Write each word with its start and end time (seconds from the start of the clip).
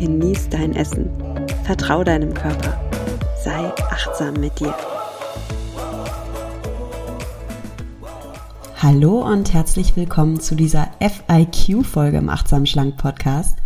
genieß 0.00 0.48
dein 0.48 0.74
Essen, 0.74 1.10
vertrau 1.64 2.02
deinem 2.02 2.32
Körper, 2.32 2.80
sei 3.44 3.70
achtsam 3.90 4.32
mit 4.32 4.58
dir. 4.58 4.74
Hallo 8.78 9.20
und 9.30 9.52
herzlich 9.52 9.96
willkommen 9.96 10.40
zu 10.40 10.54
dieser 10.54 10.88
FIQ-Folge 11.00 12.16
im 12.16 12.30
Achtsam 12.30 12.64
Schlank 12.64 12.96
Podcast. 12.96 13.58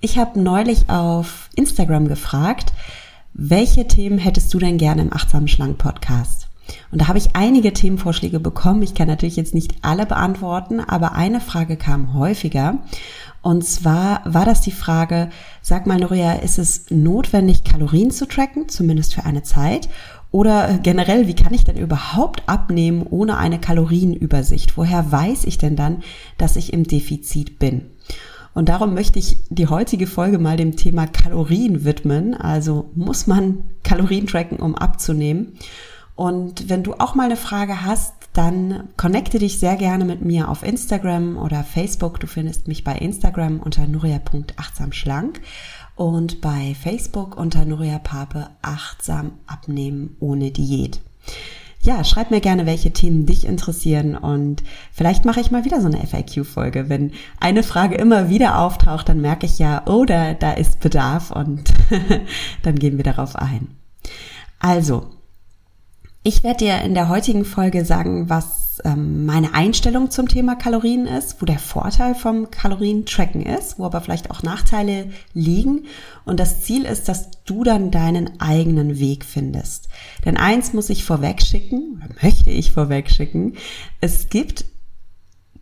Ich 0.00 0.16
habe 0.18 0.40
neulich 0.40 0.88
auf 0.88 1.50
Instagram 1.56 2.08
gefragt, 2.08 2.72
welche 3.34 3.86
Themen 3.86 4.16
hättest 4.16 4.54
du 4.54 4.58
denn 4.58 4.78
gerne 4.78 5.02
im 5.02 5.12
Achtsam 5.12 5.46
Schlank 5.46 5.76
Podcast? 5.76 6.48
Und 6.90 7.00
da 7.00 7.08
habe 7.08 7.18
ich 7.18 7.36
einige 7.36 7.72
Themenvorschläge 7.72 8.40
bekommen. 8.40 8.82
Ich 8.82 8.94
kann 8.94 9.08
natürlich 9.08 9.36
jetzt 9.36 9.54
nicht 9.54 9.74
alle 9.82 10.06
beantworten, 10.06 10.80
aber 10.80 11.12
eine 11.12 11.40
Frage 11.40 11.76
kam 11.76 12.14
häufiger. 12.14 12.78
Und 13.46 13.64
zwar 13.64 14.22
war 14.24 14.44
das 14.44 14.60
die 14.60 14.72
Frage, 14.72 15.30
sag 15.62 15.86
mal, 15.86 16.00
Noria, 16.00 16.32
ist 16.32 16.58
es 16.58 16.90
notwendig, 16.90 17.62
Kalorien 17.62 18.10
zu 18.10 18.26
tracken, 18.26 18.68
zumindest 18.68 19.14
für 19.14 19.24
eine 19.24 19.44
Zeit? 19.44 19.88
Oder 20.32 20.80
generell, 20.82 21.28
wie 21.28 21.36
kann 21.36 21.54
ich 21.54 21.62
denn 21.62 21.76
überhaupt 21.76 22.42
abnehmen 22.48 23.06
ohne 23.08 23.36
eine 23.36 23.60
Kalorienübersicht? 23.60 24.76
Woher 24.76 25.12
weiß 25.12 25.44
ich 25.44 25.58
denn 25.58 25.76
dann, 25.76 26.02
dass 26.38 26.56
ich 26.56 26.72
im 26.72 26.88
Defizit 26.88 27.60
bin? 27.60 27.82
Und 28.52 28.68
darum 28.68 28.94
möchte 28.94 29.20
ich 29.20 29.36
die 29.48 29.68
heutige 29.68 30.08
Folge 30.08 30.40
mal 30.40 30.56
dem 30.56 30.74
Thema 30.74 31.06
Kalorien 31.06 31.84
widmen. 31.84 32.34
Also 32.34 32.90
muss 32.96 33.28
man 33.28 33.62
Kalorien 33.84 34.26
tracken, 34.26 34.58
um 34.58 34.74
abzunehmen? 34.74 35.52
Und 36.16 36.68
wenn 36.68 36.82
du 36.82 36.94
auch 36.94 37.14
mal 37.14 37.26
eine 37.26 37.36
Frage 37.36 37.84
hast, 37.84 38.14
dann 38.32 38.88
connecte 38.96 39.38
dich 39.38 39.58
sehr 39.58 39.76
gerne 39.76 40.04
mit 40.04 40.22
mir 40.22 40.48
auf 40.48 40.62
Instagram 40.62 41.38
oder 41.38 41.62
Facebook. 41.62 42.20
Du 42.20 42.26
findest 42.26 42.68
mich 42.68 42.84
bei 42.84 42.94
Instagram 42.94 43.60
unter 43.60 43.86
nuria.achtsamschlank 43.86 45.40
und 45.94 46.42
bei 46.42 46.76
Facebook 46.80 47.36
unter 47.36 47.64
Nuria 47.64 47.98
Pape 47.98 48.50
achtsam 48.62 49.32
abnehmen 49.46 50.16
ohne 50.20 50.50
Diät. 50.50 51.00
Ja, 51.80 52.04
schreib 52.04 52.30
mir 52.30 52.40
gerne, 52.40 52.66
welche 52.66 52.92
Themen 52.92 53.26
dich 53.26 53.46
interessieren 53.46 54.16
und 54.16 54.62
vielleicht 54.92 55.24
mache 55.24 55.40
ich 55.40 55.50
mal 55.50 55.64
wieder 55.64 55.80
so 55.80 55.86
eine 55.86 56.04
FAQ-Folge. 56.04 56.88
Wenn 56.88 57.12
eine 57.40 57.62
Frage 57.62 57.94
immer 57.94 58.28
wieder 58.28 58.58
auftaucht, 58.58 59.08
dann 59.08 59.20
merke 59.20 59.46
ich 59.46 59.58
ja, 59.58 59.82
oh, 59.86 60.04
da, 60.04 60.34
da 60.34 60.52
ist 60.52 60.80
Bedarf 60.80 61.30
und 61.30 61.72
dann 62.62 62.78
gehen 62.78 62.96
wir 62.96 63.04
darauf 63.04 63.36
ein. 63.36 63.68
Also, 64.58 65.10
ich 66.26 66.42
werde 66.42 66.64
dir 66.64 66.80
in 66.80 66.94
der 66.94 67.08
heutigen 67.08 67.44
Folge 67.44 67.84
sagen, 67.84 68.28
was 68.28 68.80
ähm, 68.84 69.26
meine 69.26 69.54
Einstellung 69.54 70.10
zum 70.10 70.26
Thema 70.26 70.56
Kalorien 70.56 71.06
ist, 71.06 71.40
wo 71.40 71.46
der 71.46 71.60
Vorteil 71.60 72.16
vom 72.16 72.50
Kalorientracken 72.50 73.46
ist, 73.46 73.78
wo 73.78 73.84
aber 73.84 74.00
vielleicht 74.00 74.32
auch 74.32 74.42
Nachteile 74.42 75.10
liegen. 75.34 75.84
Und 76.24 76.40
das 76.40 76.64
Ziel 76.64 76.84
ist, 76.84 77.08
dass 77.08 77.30
du 77.44 77.62
dann 77.62 77.92
deinen 77.92 78.40
eigenen 78.40 78.98
Weg 78.98 79.24
findest. 79.24 79.88
Denn 80.24 80.36
eins 80.36 80.72
muss 80.72 80.90
ich 80.90 81.04
vorwegschicken, 81.04 82.02
oder 82.04 82.16
möchte 82.20 82.50
ich 82.50 82.72
vorwegschicken, 82.72 83.54
es 84.00 84.28
gibt 84.28 84.64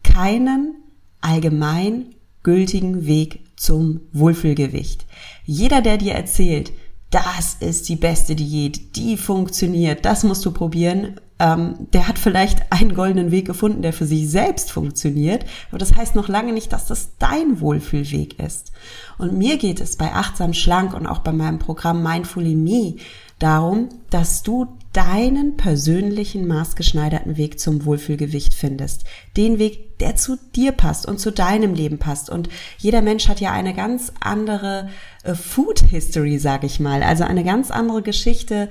keinen 0.03 0.77
allgemein 1.21 2.07
gültigen 2.43 3.05
Weg 3.05 3.41
zum 3.57 4.01
Wohlfühlgewicht. 4.15 5.05
Jeder, 5.45 5.83
der 5.83 5.99
dir 5.99 6.15
erzählt, 6.15 6.73
das 7.15 7.55
ist 7.61 7.89
die 7.89 7.95
beste 7.95 8.35
Diät, 8.35 8.97
die 8.97 9.17
funktioniert, 9.17 10.05
das 10.05 10.25
musst 10.25 10.45
du 10.45 10.51
probieren. 10.51 11.21
Ähm, 11.39 11.87
der 11.93 12.09
hat 12.09 12.19
vielleicht 12.19 12.73
einen 12.73 12.95
goldenen 12.95 13.31
Weg 13.31 13.47
gefunden, 13.47 13.83
der 13.83 13.93
für 13.93 14.07
sich 14.07 14.29
selbst 14.29 14.73
funktioniert, 14.73 15.45
aber 15.69 15.79
das 15.79 15.95
heißt 15.95 16.17
noch 16.17 16.29
lange 16.29 16.53
nicht, 16.53 16.73
dass 16.73 16.87
das 16.87 17.17
dein 17.19 17.61
Wohlfühlweg 17.61 18.41
ist. 18.41 18.73
Und 19.17 19.39
mir 19.39 19.59
geht 19.59 19.81
es 19.81 19.97
bei 19.97 20.13
Achtsam 20.13 20.55
Schlank 20.55 20.93
und 20.93 21.07
auch 21.07 21.21
bei 21.21 21.33
meinem 21.33 21.61
Programm 21.61 22.03
Mindfully 22.03 22.57
Me 22.57 22.97
darum, 23.39 23.91
dass 24.11 24.43
du 24.43 24.67
deinen 24.95 25.57
persönlichen 25.57 26.47
maßgeschneiderten 26.47 27.37
Weg 27.37 27.61
zum 27.61 27.85
Wohlfühlgewicht 27.85 28.55
findest. 28.55 29.05
Den 29.37 29.59
Weg, 29.59 29.99
der 29.99 30.17
zu 30.17 30.39
dir 30.55 30.73
passt 30.73 31.05
und 31.05 31.19
zu 31.19 31.33
deinem 31.33 31.75
Leben 31.75 31.99
passt. 31.99 32.31
Und 32.31 32.49
jeder 32.79 33.03
Mensch 33.03 33.29
hat 33.29 33.41
ja 33.41 33.53
eine 33.53 33.75
ganz 33.75 34.13
andere 34.21 34.89
äh, 35.25 35.35
Food 35.35 35.81
History, 35.81 36.39
sag 36.39 36.65
ich 36.65 36.81
mal. 36.81 37.03
Also 37.03 37.25
eine 37.25 37.45
ganz 37.45 37.71
andere 37.71 38.03
Geschichte, 38.03 38.71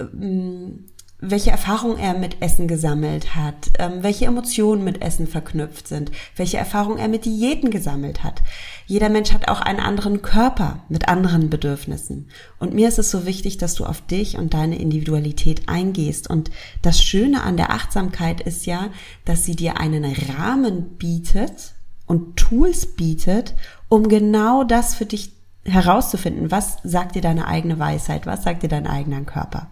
ähm, 0.00 0.86
welche 1.24 1.52
Erfahrungen 1.52 1.98
er 1.98 2.14
mit 2.14 2.42
Essen 2.42 2.66
gesammelt 2.66 3.36
hat, 3.36 3.70
ähm, 3.78 4.02
welche 4.02 4.26
Emotionen 4.26 4.82
mit 4.82 5.00
Essen 5.00 5.28
verknüpft 5.28 5.86
sind, 5.86 6.10
welche 6.34 6.56
Erfahrungen 6.56 6.98
er 6.98 7.06
mit 7.06 7.24
Diäten 7.24 7.70
gesammelt 7.70 8.24
hat. 8.24 8.42
Jeder 8.86 9.08
Mensch 9.08 9.32
hat 9.32 9.46
auch 9.46 9.60
einen 9.60 9.78
anderen 9.78 10.20
Körper 10.22 10.80
mit 10.88 11.08
anderen 11.08 11.48
Bedürfnissen. 11.48 12.28
Und 12.58 12.74
mir 12.74 12.88
ist 12.88 12.98
es 12.98 13.12
so 13.12 13.24
wichtig, 13.24 13.56
dass 13.56 13.74
du 13.74 13.84
auf 13.84 14.00
dich 14.00 14.36
und 14.36 14.52
deine 14.52 14.76
Individualität 14.80 15.68
eingehst. 15.68 16.28
Und 16.28 16.50
das 16.82 17.00
Schöne 17.00 17.44
an 17.44 17.56
der 17.56 17.70
Achtsamkeit 17.70 18.40
ist 18.40 18.66
ja, 18.66 18.88
dass 19.24 19.44
sie 19.44 19.54
dir 19.54 19.78
einen 19.78 20.04
Rahmen 20.04 20.96
bietet 20.98 21.74
und 22.06 22.36
Tools 22.36 22.96
bietet, 22.96 23.54
um 23.88 24.08
genau 24.08 24.64
das 24.64 24.96
für 24.96 25.06
dich 25.06 25.30
herauszufinden. 25.64 26.50
Was 26.50 26.78
sagt 26.82 27.14
dir 27.14 27.22
deine 27.22 27.46
eigene 27.46 27.78
Weisheit? 27.78 28.26
Was 28.26 28.42
sagt 28.42 28.64
dir 28.64 28.68
dein 28.68 28.88
eigener 28.88 29.20
Körper? 29.20 29.70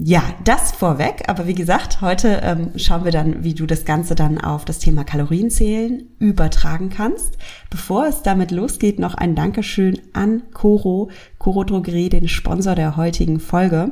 Ja, 0.00 0.22
das 0.44 0.70
vorweg. 0.70 1.24
Aber 1.26 1.48
wie 1.48 1.54
gesagt, 1.54 2.00
heute 2.00 2.40
ähm, 2.44 2.70
schauen 2.76 3.04
wir 3.04 3.10
dann, 3.10 3.42
wie 3.42 3.54
du 3.54 3.66
das 3.66 3.84
Ganze 3.84 4.14
dann 4.14 4.38
auf 4.40 4.64
das 4.64 4.78
Thema 4.78 5.02
Kalorienzählen 5.02 6.08
übertragen 6.20 6.88
kannst. 6.88 7.36
Bevor 7.68 8.06
es 8.06 8.22
damit 8.22 8.52
losgeht, 8.52 9.00
noch 9.00 9.14
ein 9.14 9.34
Dankeschön 9.34 9.98
an 10.12 10.42
Coro, 10.52 11.10
Coro 11.38 11.64
Drogerie, 11.64 12.10
den 12.10 12.28
Sponsor 12.28 12.76
der 12.76 12.96
heutigen 12.96 13.40
Folge. 13.40 13.90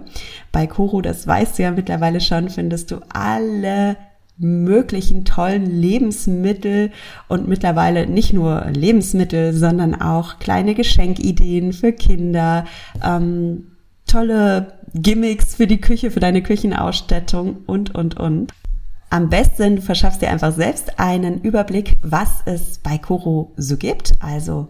Bei 0.52 0.68
Coro, 0.68 1.02
das 1.02 1.26
weißt 1.26 1.58
du 1.58 1.64
ja 1.64 1.72
mittlerweile 1.72 2.20
schon, 2.20 2.50
findest 2.50 2.92
du 2.92 3.00
alle 3.12 3.96
möglichen 4.38 5.24
tollen 5.24 5.66
Lebensmittel 5.66 6.92
und 7.26 7.48
mittlerweile 7.48 8.06
nicht 8.06 8.32
nur 8.32 8.66
Lebensmittel, 8.66 9.52
sondern 9.54 10.00
auch 10.00 10.38
kleine 10.38 10.74
Geschenkideen 10.74 11.72
für 11.72 11.92
Kinder, 11.92 12.64
ähm, 13.02 13.72
tolle 14.06 14.74
Gimmicks 15.02 15.54
für 15.54 15.66
die 15.66 15.80
Küche, 15.80 16.10
für 16.10 16.20
deine 16.20 16.42
Küchenausstattung 16.42 17.58
und, 17.66 17.94
und, 17.94 18.16
und. 18.16 18.52
Am 19.10 19.28
besten 19.28 19.80
verschaffst 19.80 20.22
dir 20.22 20.30
einfach 20.30 20.52
selbst 20.52 20.98
einen 20.98 21.40
Überblick, 21.42 21.98
was 22.02 22.28
es 22.44 22.78
bei 22.78 22.98
Coro 22.98 23.52
so 23.56 23.76
gibt. 23.76 24.14
Also 24.20 24.68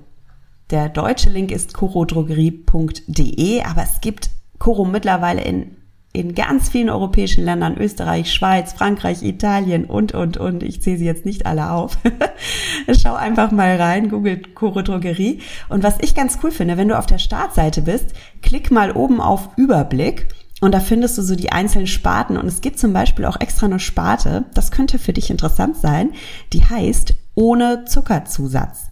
der 0.70 0.88
deutsche 0.88 1.30
Link 1.30 1.52
ist 1.52 1.74
corodrogerie.de, 1.74 3.62
aber 3.62 3.82
es 3.82 4.00
gibt 4.00 4.30
Coro 4.58 4.84
mittlerweile 4.84 5.42
in 5.42 5.76
in 6.16 6.34
ganz 6.34 6.70
vielen 6.70 6.88
europäischen 6.88 7.44
Ländern, 7.44 7.76
Österreich, 7.76 8.32
Schweiz, 8.32 8.72
Frankreich, 8.72 9.22
Italien 9.22 9.84
und, 9.84 10.14
und, 10.14 10.38
und. 10.38 10.62
Ich 10.62 10.80
zähle 10.80 10.96
sie 10.96 11.04
jetzt 11.04 11.26
nicht 11.26 11.44
alle 11.44 11.70
auf. 11.70 11.98
Schau 13.02 13.14
einfach 13.14 13.50
mal 13.50 13.76
rein, 13.76 14.08
googelt 14.08 14.54
Coro 14.54 14.80
Drogerie. 14.80 15.40
Und 15.68 15.82
was 15.82 15.98
ich 16.00 16.14
ganz 16.14 16.38
cool 16.42 16.50
finde, 16.50 16.78
wenn 16.78 16.88
du 16.88 16.98
auf 16.98 17.04
der 17.04 17.18
Startseite 17.18 17.82
bist, 17.82 18.14
klick 18.40 18.70
mal 18.70 18.92
oben 18.92 19.20
auf 19.20 19.50
Überblick 19.56 20.28
und 20.62 20.72
da 20.72 20.80
findest 20.80 21.18
du 21.18 21.22
so 21.22 21.36
die 21.36 21.52
einzelnen 21.52 21.86
Sparten. 21.86 22.38
Und 22.38 22.46
es 22.46 22.62
gibt 22.62 22.78
zum 22.78 22.94
Beispiel 22.94 23.26
auch 23.26 23.38
extra 23.38 23.66
eine 23.66 23.78
Sparte, 23.78 24.46
das 24.54 24.70
könnte 24.70 24.98
für 24.98 25.12
dich 25.12 25.28
interessant 25.28 25.76
sein, 25.76 26.12
die 26.54 26.64
heißt 26.64 27.14
ohne 27.34 27.84
Zuckerzusatz. 27.84 28.85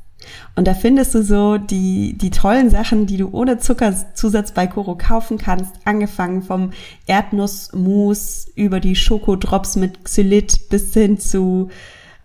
Und 0.57 0.67
da 0.67 0.75
findest 0.75 1.15
du 1.15 1.23
so 1.23 1.59
die, 1.59 2.17
die 2.17 2.31
tollen 2.31 2.71
Sachen, 2.71 3.07
die 3.07 3.17
du 3.17 3.31
ohne 3.33 3.59
Zuckerzusatz 3.59 4.53
bei 4.53 4.67
Koro 4.67 4.97
kaufen 4.97 5.39
kannst, 5.39 5.75
angefangen 5.85 6.43
vom 6.43 6.71
Erdnussmus 7.07 8.49
über 8.55 8.81
die 8.81 8.97
Schokodrops 8.97 9.77
mit 9.77 10.05
Xylit 10.05 10.69
bis 10.69 10.93
hin 10.95 11.19
zu 11.19 11.71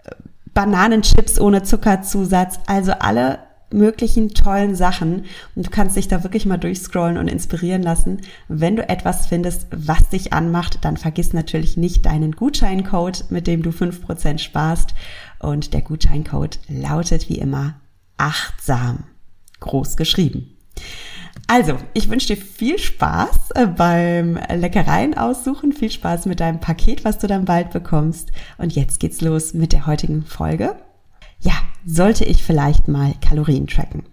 äh, 0.06 0.12
Bananenchips 0.54 1.40
ohne 1.40 1.63
Zuckerzusatz. 1.63 2.60
Also 2.68 2.94
alle 2.94 3.40
möglichen 3.72 4.30
tollen 4.30 4.75
Sachen 4.75 5.25
und 5.56 5.66
du 5.66 5.69
kannst 5.69 5.96
dich 5.96 6.07
da 6.07 6.24
wirklich 6.24 6.46
mal 6.46 6.57
durchscrollen 6.57 7.18
und 7.18 7.28
inspirieren 7.28 7.84
lassen. 7.84 8.22
Wenn 8.48 8.75
du 8.75 8.88
etwas 8.88 9.28
findest, 9.28 9.68
was 9.72 10.10
dich 10.10 10.34
anmacht, 10.34 10.80
dann 10.81 10.98
vergiss 10.98 11.34
natürlich 11.34 11.78
nicht 11.78 12.06
deinen 12.06 12.34
Gutscheincode, 12.34 13.25
mit 13.30 13.48
dem 13.48 13.62
du 13.62 13.72
fünf 13.72 14.01
Prozent 14.01 14.42
sparst 14.42 14.94
und 15.40 15.74
der 15.74 15.81
Gutscheincode 15.81 16.60
lautet 16.68 17.30
wie 17.30 17.38
immer 17.38 17.75
achtsam. 18.19 19.06
groß 19.60 19.98
geschrieben. 19.98 20.56
Also, 21.48 21.77
ich 21.94 22.10
wünsche 22.10 22.27
dir 22.27 22.38
viel 22.38 22.77
Spaß 22.77 23.51
äh, 23.56 23.66
beim 23.66 24.39
Leckereien 24.54 25.18
aussuchen, 25.18 25.74
viel 25.74 25.89
Spaß 25.89 26.27
mit 26.27 26.39
deinem 26.39 26.60
Paket, 26.60 27.04
was 27.04 27.18
du 27.18 27.27
dann 27.27 27.45
bald 27.45 27.71
bekommst. 27.71 28.31
Und 28.57 28.74
jetzt 28.75 29.00
geht's 29.00 29.21
los 29.21 29.54
mit 29.54 29.74
der 29.74 29.88
heutigen 29.88 30.24
Folge. 30.24 30.75
Ja, 31.39 31.54
sollte 31.86 32.24
ich 32.24 32.44
vielleicht 32.44 32.88
mal 32.88 33.16
Kalorien 33.19 33.68
tracken? 33.68 34.04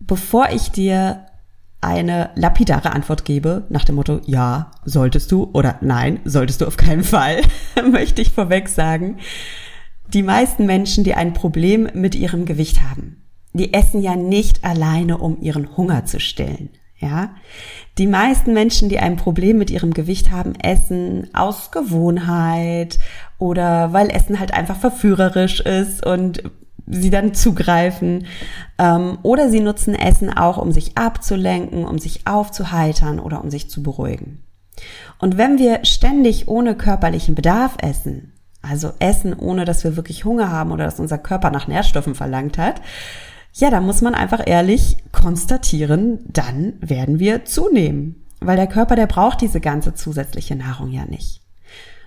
Bevor 0.00 0.48
ich 0.50 0.70
dir 0.70 1.26
eine 1.80 2.30
lapidare 2.34 2.92
Antwort 2.92 3.24
gebe, 3.24 3.66
nach 3.68 3.84
dem 3.84 3.94
Motto, 3.94 4.20
ja, 4.24 4.72
solltest 4.84 5.30
du 5.30 5.50
oder 5.52 5.78
nein, 5.80 6.20
solltest 6.24 6.60
du 6.60 6.66
auf 6.66 6.76
keinen 6.76 7.04
Fall, 7.04 7.42
möchte 7.90 8.22
ich 8.22 8.30
vorweg 8.30 8.68
sagen, 8.68 9.18
die 10.12 10.22
meisten 10.22 10.66
Menschen, 10.66 11.04
die 11.04 11.14
ein 11.14 11.34
Problem 11.34 11.88
mit 11.94 12.14
ihrem 12.14 12.44
Gewicht 12.44 12.82
haben, 12.82 13.22
die 13.52 13.74
essen 13.74 14.00
ja 14.00 14.16
nicht 14.16 14.64
alleine, 14.64 15.18
um 15.18 15.40
ihren 15.40 15.76
Hunger 15.76 16.04
zu 16.04 16.20
stillen. 16.20 16.70
Ja, 17.00 17.30
die 17.96 18.08
meisten 18.08 18.52
Menschen, 18.52 18.88
die 18.88 18.98
ein 18.98 19.14
Problem 19.14 19.56
mit 19.56 19.70
ihrem 19.70 19.94
Gewicht 19.94 20.32
haben, 20.32 20.56
essen 20.56 21.28
aus 21.32 21.70
Gewohnheit 21.70 22.98
oder 23.38 23.92
weil 23.92 24.10
Essen 24.10 24.40
halt 24.40 24.52
einfach 24.52 24.76
verführerisch 24.76 25.60
ist 25.60 26.04
und 26.04 26.42
sie 26.86 27.10
dann 27.10 27.34
zugreifen. 27.34 28.26
Ähm, 28.78 29.18
oder 29.22 29.48
sie 29.48 29.60
nutzen 29.60 29.94
Essen 29.94 30.32
auch, 30.36 30.58
um 30.58 30.72
sich 30.72 30.98
abzulenken, 30.98 31.84
um 31.84 31.98
sich 31.98 32.26
aufzuheitern 32.26 33.20
oder 33.20 33.44
um 33.44 33.50
sich 33.50 33.70
zu 33.70 33.82
beruhigen. 33.82 34.42
Und 35.18 35.36
wenn 35.36 35.58
wir 35.58 35.84
ständig 35.84 36.48
ohne 36.48 36.74
körperlichen 36.74 37.34
Bedarf 37.34 37.76
essen, 37.80 38.32
also 38.62 38.92
essen, 38.98 39.34
ohne 39.34 39.64
dass 39.64 39.84
wir 39.84 39.96
wirklich 39.96 40.24
Hunger 40.24 40.50
haben 40.50 40.72
oder 40.72 40.84
dass 40.84 41.00
unser 41.00 41.18
Körper 41.18 41.50
nach 41.50 41.68
Nährstoffen 41.68 42.14
verlangt 42.14 42.58
hat, 42.58 42.80
ja, 43.54 43.70
da 43.70 43.80
muss 43.80 44.02
man 44.02 44.14
einfach 44.14 44.42
ehrlich 44.46 44.98
konstatieren, 45.12 46.20
dann 46.26 46.74
werden 46.80 47.18
wir 47.18 47.44
zunehmen. 47.44 48.24
Weil 48.40 48.56
der 48.56 48.68
Körper, 48.68 48.94
der 48.94 49.06
braucht 49.06 49.40
diese 49.40 49.60
ganze 49.60 49.94
zusätzliche 49.94 50.54
Nahrung 50.54 50.90
ja 50.90 51.04
nicht. 51.06 51.40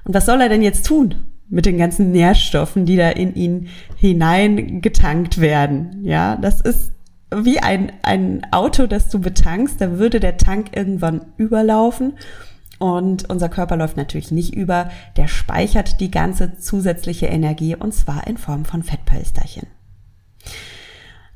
Und 0.05 0.13
was 0.13 0.25
soll 0.25 0.39
er 0.39 0.49
denn 0.49 0.61
jetzt 0.61 0.85
tun 0.85 1.15
mit 1.49 1.65
den 1.65 1.77
ganzen 1.77 2.11
Nährstoffen, 2.11 2.85
die 2.85 2.95
da 2.95 3.09
in 3.09 3.35
ihn 3.35 3.67
hineingetankt 3.97 5.41
werden? 5.41 5.99
Ja, 6.03 6.37
das 6.37 6.61
ist 6.61 6.91
wie 7.35 7.59
ein, 7.59 7.91
ein 8.03 8.47
Auto, 8.51 8.87
das 8.87 9.09
du 9.09 9.19
betankst, 9.19 9.79
da 9.79 9.99
würde 9.99 10.19
der 10.19 10.37
Tank 10.37 10.75
irgendwann 10.75 11.25
überlaufen 11.37 12.13
und 12.81 13.29
unser 13.29 13.47
Körper 13.47 13.77
läuft 13.77 13.95
natürlich 13.95 14.31
nicht 14.31 14.55
über, 14.55 14.89
der 15.15 15.27
speichert 15.27 15.99
die 15.99 16.09
ganze 16.09 16.57
zusätzliche 16.57 17.27
Energie 17.27 17.75
und 17.75 17.93
zwar 17.93 18.25
in 18.25 18.37
Form 18.37 18.65
von 18.65 18.81
Fettpölsterchen. 18.81 19.67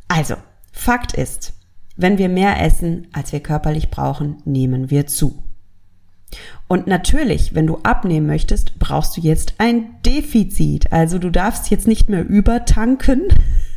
Also, 0.07 0.35
Fakt 0.71 1.13
ist, 1.13 1.53
wenn 1.95 2.17
wir 2.17 2.29
mehr 2.29 2.61
essen, 2.61 3.07
als 3.13 3.31
wir 3.31 3.39
körperlich 3.39 3.89
brauchen, 3.89 4.41
nehmen 4.43 4.89
wir 4.89 5.07
zu. 5.07 5.44
Und 6.67 6.87
natürlich, 6.87 7.53
wenn 7.53 7.67
du 7.67 7.77
abnehmen 7.83 8.25
möchtest, 8.25 8.79
brauchst 8.79 9.17
du 9.17 9.21
jetzt 9.21 9.55
ein 9.59 10.01
Defizit. 10.03 10.91
Also 10.91 11.19
du 11.19 11.29
darfst 11.29 11.69
jetzt 11.69 11.87
nicht 11.87 12.09
mehr 12.09 12.27
übertanken, 12.27 13.27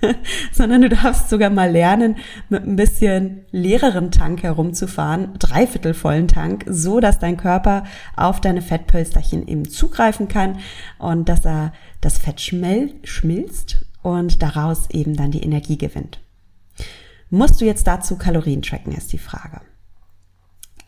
sondern 0.53 0.83
du 0.83 0.89
darfst 0.89 1.29
sogar 1.29 1.51
mal 1.51 1.71
lernen, 1.71 2.17
mit 2.49 2.65
ein 2.65 2.77
bisschen 2.77 3.45
leereren 3.51 4.11
Tank 4.11 4.43
herumzufahren, 4.43 5.35
dreiviertel 5.39 5.93
vollen 5.93 6.29
Tank, 6.29 6.65
so 6.67 7.01
dass 7.01 7.19
dein 7.19 7.37
Körper 7.37 7.85
auf 8.17 8.41
deine 8.41 8.63
Fettpölsterchen 8.63 9.47
eben 9.47 9.69
zugreifen 9.69 10.29
kann 10.29 10.59
und 10.99 11.29
dass 11.29 11.45
er 11.45 11.73
das 12.01 12.17
Fett 12.17 12.41
schmilzt 12.41 13.85
und 14.03 14.43
daraus 14.43 14.89
eben 14.91 15.15
dann 15.15 15.31
die 15.31 15.43
Energie 15.43 15.77
gewinnt. 15.77 16.21
Musst 17.29 17.61
du 17.61 17.67
jetzt 17.67 17.87
dazu 17.87 18.17
Kalorien 18.17 18.63
tracken, 18.63 18.93
ist 18.93 19.13
die 19.13 19.19
Frage. 19.19 19.61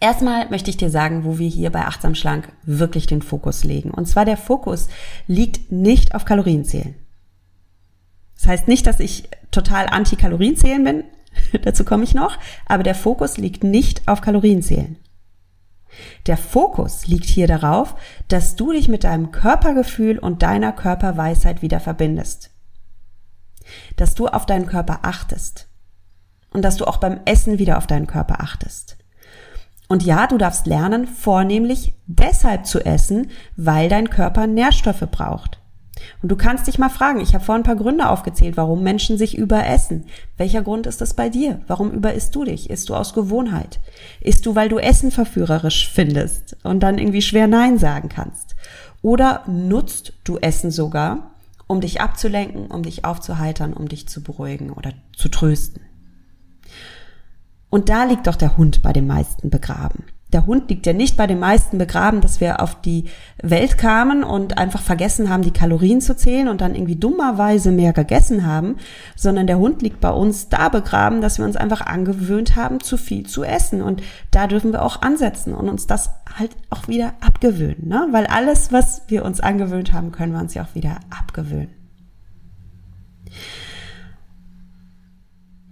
Erstmal 0.00 0.49
möchte 0.49 0.70
ich 0.70 0.79
dir 0.79 0.91
sagen, 0.91 1.25
wo 1.25 1.38
wir 1.38 1.49
hier 1.49 1.70
bei 1.70 1.85
Achtsam 1.85 2.14
Schlank 2.14 2.50
wirklich 2.64 3.06
den 3.06 3.20
Fokus 3.20 3.64
legen. 3.64 3.91
Und 3.91 4.06
zwar 4.06 4.25
der 4.25 4.38
Fokus 4.38 4.88
liegt 5.26 5.70
nicht 5.70 6.14
auf 6.14 6.25
Kalorienzählen. 6.25 6.94
Das 8.35 8.47
heißt 8.47 8.69
nicht, 8.69 8.87
dass 8.87 8.99
ich 8.99 9.29
total 9.50 9.87
anti-Kalorienzählen 9.87 10.82
bin. 10.82 11.05
Dazu 11.62 11.85
komme 11.85 12.05
ich 12.05 12.14
noch. 12.14 12.38
Aber 12.64 12.82
der 12.82 12.94
Fokus 12.94 13.37
liegt 13.37 13.62
nicht 13.62 14.08
auf 14.08 14.23
Kalorienzählen. 14.23 14.97
Der 16.26 16.38
Fokus 16.38 17.06
liegt 17.06 17.26
hier 17.26 17.47
darauf, 17.47 17.94
dass 18.29 18.56
du 18.56 18.73
dich 18.73 18.88
mit 18.88 19.05
deinem 19.05 19.32
Körpergefühl 19.32 20.19
und 20.19 20.43
deiner 20.43 20.73
Körperweisheit 20.73 21.61
wieder 21.61 21.81
verbindest. 21.81 22.50
Dass 23.97 24.14
du 24.14 24.29
auf 24.29 24.47
deinen 24.47 24.67
Körper 24.67 25.00
achtest. 25.02 25.69
Und 26.52 26.62
dass 26.62 26.76
du 26.76 26.87
auch 26.87 26.97
beim 26.97 27.20
Essen 27.26 27.58
wieder 27.58 27.76
auf 27.76 27.87
deinen 27.87 28.06
Körper 28.06 28.41
achtest. 28.41 28.97
Und 29.90 30.04
ja, 30.04 30.28
du 30.28 30.38
darfst 30.38 30.69
lernen, 30.69 31.08
vornehmlich 31.08 31.94
deshalb 32.06 32.64
zu 32.64 32.78
essen, 32.78 33.26
weil 33.56 33.88
dein 33.88 34.08
Körper 34.08 34.46
Nährstoffe 34.46 35.04
braucht. 35.10 35.58
Und 36.22 36.31
du 36.31 36.37
kannst 36.37 36.69
dich 36.69 36.78
mal 36.78 36.90
fragen, 36.90 37.20
ich 37.20 37.34
habe 37.34 37.44
vorhin 37.44 37.62
ein 37.62 37.66
paar 37.66 37.75
Gründe 37.75 38.08
aufgezählt, 38.08 38.56
warum 38.56 38.84
Menschen 38.84 39.19
sich 39.19 39.37
überessen. 39.37 40.04
Welcher 40.37 40.62
Grund 40.62 40.87
ist 40.87 41.00
das 41.00 41.14
bei 41.14 41.28
dir? 41.28 41.60
Warum 41.66 41.90
überisst 41.90 42.37
du 42.37 42.44
dich? 42.44 42.70
Isst 42.70 42.88
du 42.88 42.94
aus 42.94 43.14
Gewohnheit? 43.14 43.81
Isst 44.20 44.46
du, 44.46 44.54
weil 44.54 44.69
du 44.69 44.78
Essen 44.78 45.10
verführerisch 45.10 45.90
findest 45.92 46.56
und 46.62 46.84
dann 46.84 46.98
irgendwie 46.98 47.20
schwer 47.20 47.48
Nein 47.48 47.76
sagen 47.76 48.08
kannst? 48.08 48.54
Oder 49.02 49.42
nutzt 49.48 50.12
du 50.22 50.38
Essen 50.38 50.70
sogar, 50.70 51.32
um 51.66 51.81
dich 51.81 52.00
abzulenken, 52.00 52.69
um 52.69 52.84
dich 52.84 53.04
aufzuheitern, 53.04 53.72
um 53.72 53.88
dich 53.88 54.08
zu 54.08 54.22
beruhigen 54.22 54.70
oder 54.70 54.92
zu 55.16 55.28
trösten? 55.28 55.82
Und 57.70 57.88
da 57.88 58.05
liegt 58.05 58.26
doch 58.26 58.37
der 58.37 58.56
Hund 58.56 58.82
bei 58.82 58.93
den 58.93 59.06
meisten 59.06 59.49
begraben. 59.49 60.05
Der 60.32 60.46
Hund 60.46 60.70
liegt 60.70 60.87
ja 60.87 60.93
nicht 60.93 61.17
bei 61.17 61.26
den 61.26 61.40
meisten 61.40 61.78
begraben, 61.78 62.20
dass 62.20 62.40
wir 62.40 62.62
auf 62.62 62.81
die 62.81 63.06
Welt 63.43 63.78
kamen 63.78 64.22
und 64.22 64.58
einfach 64.58 64.81
vergessen 64.81 65.28
haben, 65.28 65.43
die 65.43 65.50
Kalorien 65.50 66.00
zu 66.00 66.17
zählen 66.17 66.46
und 66.46 66.61
dann 66.61 66.76
irgendwie 66.76 66.94
dummerweise 66.94 67.72
mehr 67.72 67.93
gegessen 67.93 68.46
haben, 68.46 68.76
sondern 69.17 69.49
der 69.49 69.58
Hund 69.58 69.82
liegt 69.82 70.00
bei 70.00 70.11
uns 70.11 70.49
da 70.49 70.69
begraben, 70.69 71.20
dass 71.20 71.38
wir 71.38 71.44
uns 71.44 71.56
einfach 71.56 71.81
angewöhnt 71.81 72.55
haben, 72.55 72.81
zu 72.81 72.96
viel 72.96 73.26
zu 73.26 73.43
essen. 73.43 73.82
Und 73.82 74.02
da 74.31 74.46
dürfen 74.46 74.73
wir 74.73 74.84
auch 74.84 75.02
ansetzen 75.02 75.52
und 75.52 75.69
uns 75.69 75.88
das 75.88 76.11
halt 76.38 76.52
auch 76.70 76.87
wieder 76.87 77.14
abgewöhnen, 77.20 77.88
ne? 77.88 78.06
weil 78.12 78.26
alles, 78.26 78.73
was 78.73 79.02
wir 79.08 79.25
uns 79.25 79.40
angewöhnt 79.40 79.93
haben, 79.93 80.12
können 80.12 80.32
wir 80.32 80.40
uns 80.40 80.55
ja 80.55 80.62
auch 80.62 80.75
wieder 80.76 81.00
abgewöhnen. 81.11 81.75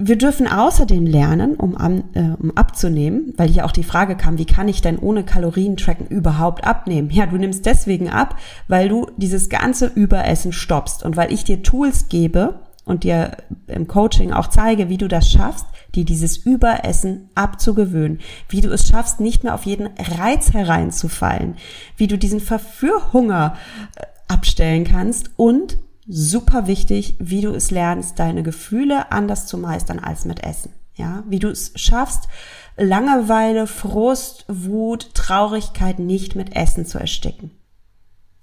Wir 0.01 0.17
dürfen 0.17 0.47
außerdem 0.47 1.07
lernen, 1.07 1.57
um, 1.57 1.77
an, 1.77 2.05
äh, 2.15 2.41
um 2.41 2.57
abzunehmen, 2.57 3.35
weil 3.37 3.49
hier 3.49 3.65
auch 3.65 3.73
die 3.73 3.83
Frage 3.83 4.17
kam, 4.17 4.39
wie 4.39 4.45
kann 4.45 4.69
ich 4.69 4.81
denn 4.81 4.97
ohne 4.97 5.25
Kalorientracken 5.25 6.07
überhaupt 6.07 6.65
abnehmen? 6.65 7.11
Ja, 7.11 7.27
du 7.27 7.37
nimmst 7.37 7.67
deswegen 7.67 8.09
ab, 8.09 8.37
weil 8.69 8.89
du 8.89 9.09
dieses 9.17 9.49
ganze 9.49 9.87
Überessen 9.87 10.53
stoppst. 10.53 11.03
Und 11.03 11.17
weil 11.17 11.33
ich 11.33 11.43
dir 11.43 11.65
Tools 11.65 12.09
gebe 12.09 12.61
und 12.85 13.03
dir 13.03 13.39
im 13.67 13.89
Coaching 13.89 14.33
auch 14.33 14.47
zeige, 14.47 14.89
wie 14.89 14.99
du 14.99 15.09
das 15.09 15.29
schaffst, 15.29 15.67
dir 15.97 16.05
dieses 16.05 16.37
Überessen 16.37 17.29
abzugewöhnen, 17.35 18.21
wie 18.49 18.61
du 18.61 18.71
es 18.71 18.87
schaffst, 18.87 19.19
nicht 19.19 19.43
mehr 19.43 19.55
auf 19.55 19.67
jeden 19.67 19.89
Reiz 19.99 20.53
hereinzufallen, 20.53 21.57
wie 21.97 22.07
du 22.07 22.17
diesen 22.17 22.41
Verführhunger 22.41 23.57
äh, 23.97 24.05
abstellen 24.29 24.85
kannst 24.85 25.31
und 25.37 25.79
super 26.09 26.67
wichtig, 26.67 27.17
wie 27.21 27.43
du 27.43 27.51
es 27.51 27.71
lernst, 27.71 28.19
deine 28.19 28.43
Gefühle 28.43 29.13
anders 29.13 29.47
zu 29.47 29.59
meistern 29.59 29.99
als 29.99 30.25
mit 30.25 30.43
Essen. 30.43 30.73
Ja, 30.95 31.23
wie 31.29 31.39
du 31.39 31.49
es 31.49 31.73
schaffst, 31.77 32.29
Langeweile, 32.77 33.67
Frust, 33.67 34.45
Wut, 34.49 35.15
Traurigkeit 35.15 35.99
nicht 35.99 36.35
mit 36.35 36.57
Essen 36.57 36.87
zu 36.87 36.99
ersticken. 36.99 37.51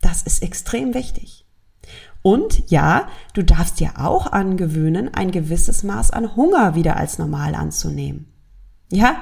Das 0.02 0.22
ist 0.22 0.44
extrem 0.44 0.94
wichtig. 0.94 1.46
Und 2.22 2.70
ja, 2.70 3.08
du 3.34 3.44
darfst 3.44 3.80
dir 3.80 3.94
auch 3.98 4.32
angewöhnen, 4.32 5.14
ein 5.14 5.32
gewisses 5.32 5.84
Maß 5.84 6.12
an 6.12 6.36
Hunger 6.36 6.76
wieder 6.76 6.98
als 6.98 7.18
normal 7.18 7.56
anzunehmen. 7.56 8.32
Ja, 8.92 9.18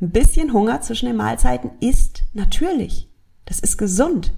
ein 0.00 0.10
bisschen 0.10 0.52
Hunger 0.52 0.80
zwischen 0.80 1.06
den 1.06 1.16
Mahlzeiten 1.16 1.72
ist 1.80 2.22
natürlich. 2.32 3.10
Das 3.44 3.60
ist 3.60 3.76
gesund. 3.76 4.32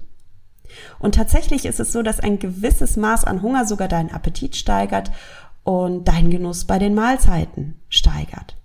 Und 0.99 1.15
tatsächlich 1.15 1.65
ist 1.65 1.79
es 1.79 1.91
so, 1.91 2.01
dass 2.01 2.19
ein 2.19 2.39
gewisses 2.39 2.97
Maß 2.97 3.23
an 3.25 3.41
Hunger 3.41 3.65
sogar 3.65 3.87
deinen 3.87 4.11
Appetit 4.11 4.55
steigert 4.55 5.11
und 5.63 6.07
deinen 6.07 6.29
Genuss 6.29 6.65
bei 6.65 6.79
den 6.79 6.95
Mahlzeiten 6.95 7.75
steigert. 7.89 8.57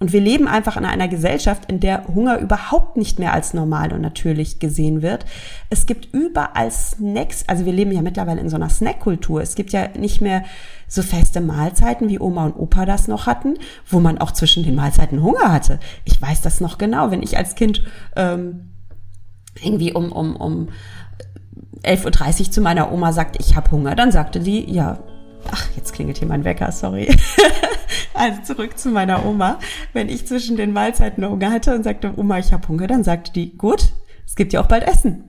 Und 0.00 0.12
wir 0.12 0.20
leben 0.20 0.46
einfach 0.46 0.76
in 0.76 0.84
einer 0.84 1.08
Gesellschaft, 1.08 1.64
in 1.66 1.80
der 1.80 2.06
Hunger 2.06 2.38
überhaupt 2.38 2.96
nicht 2.96 3.18
mehr 3.18 3.32
als 3.32 3.52
normal 3.52 3.92
und 3.92 4.00
natürlich 4.00 4.60
gesehen 4.60 5.02
wird. 5.02 5.26
Es 5.70 5.86
gibt 5.86 6.14
überall 6.14 6.70
Snacks, 6.70 7.44
also 7.48 7.64
wir 7.64 7.72
leben 7.72 7.90
ja 7.90 8.00
mittlerweile 8.00 8.40
in 8.40 8.48
so 8.48 8.54
einer 8.54 8.68
Snackkultur. 8.68 9.42
Es 9.42 9.56
gibt 9.56 9.72
ja 9.72 9.88
nicht 9.88 10.20
mehr 10.20 10.44
so 10.86 11.02
feste 11.02 11.40
Mahlzeiten, 11.40 12.08
wie 12.08 12.20
Oma 12.20 12.46
und 12.46 12.56
Opa 12.56 12.86
das 12.86 13.08
noch 13.08 13.26
hatten, 13.26 13.54
wo 13.88 13.98
man 13.98 14.18
auch 14.18 14.30
zwischen 14.30 14.62
den 14.62 14.76
Mahlzeiten 14.76 15.22
Hunger 15.22 15.50
hatte. 15.50 15.80
Ich 16.04 16.22
weiß 16.22 16.42
das 16.42 16.60
noch 16.60 16.78
genau, 16.78 17.10
wenn 17.10 17.22
ich 17.22 17.36
als 17.36 17.56
Kind 17.56 17.82
ähm, 18.14 18.70
irgendwie 19.62 19.92
um, 19.92 20.12
um, 20.12 20.36
um 20.36 20.68
11.30 21.82 22.40
Uhr 22.40 22.50
zu 22.50 22.60
meiner 22.60 22.92
Oma 22.92 23.12
sagt, 23.12 23.36
ich 23.40 23.56
habe 23.56 23.70
Hunger, 23.70 23.94
dann 23.94 24.12
sagte 24.12 24.40
die, 24.40 24.70
ja, 24.70 24.98
ach, 25.50 25.66
jetzt 25.76 25.92
klingelt 25.92 26.18
hier 26.18 26.28
mein 26.28 26.44
Wecker, 26.44 26.72
sorry. 26.72 27.08
also 28.14 28.42
zurück 28.42 28.78
zu 28.78 28.90
meiner 28.90 29.24
Oma. 29.24 29.58
Wenn 29.92 30.08
ich 30.08 30.26
zwischen 30.26 30.56
den 30.56 30.72
Mahlzeiten 30.72 31.24
Hunger 31.26 31.50
hatte 31.50 31.74
und 31.74 31.84
sagte, 31.84 32.12
Oma, 32.16 32.38
ich 32.38 32.52
habe 32.52 32.66
Hunger, 32.68 32.86
dann 32.86 33.04
sagte 33.04 33.32
die, 33.32 33.56
gut, 33.56 33.92
es 34.26 34.36
gibt 34.36 34.52
ja 34.52 34.60
auch 34.60 34.66
bald 34.66 34.84
Essen. 34.86 35.28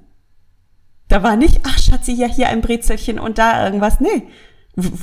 Da 1.07 1.23
war 1.23 1.35
nicht, 1.35 1.61
ach 1.63 1.79
Schatzi, 1.79 2.13
ja 2.13 2.27
hier 2.27 2.49
ein 2.49 2.61
Brezelchen 2.61 3.19
und 3.19 3.37
da 3.37 3.65
irgendwas. 3.65 3.99
Nee, 3.99 4.27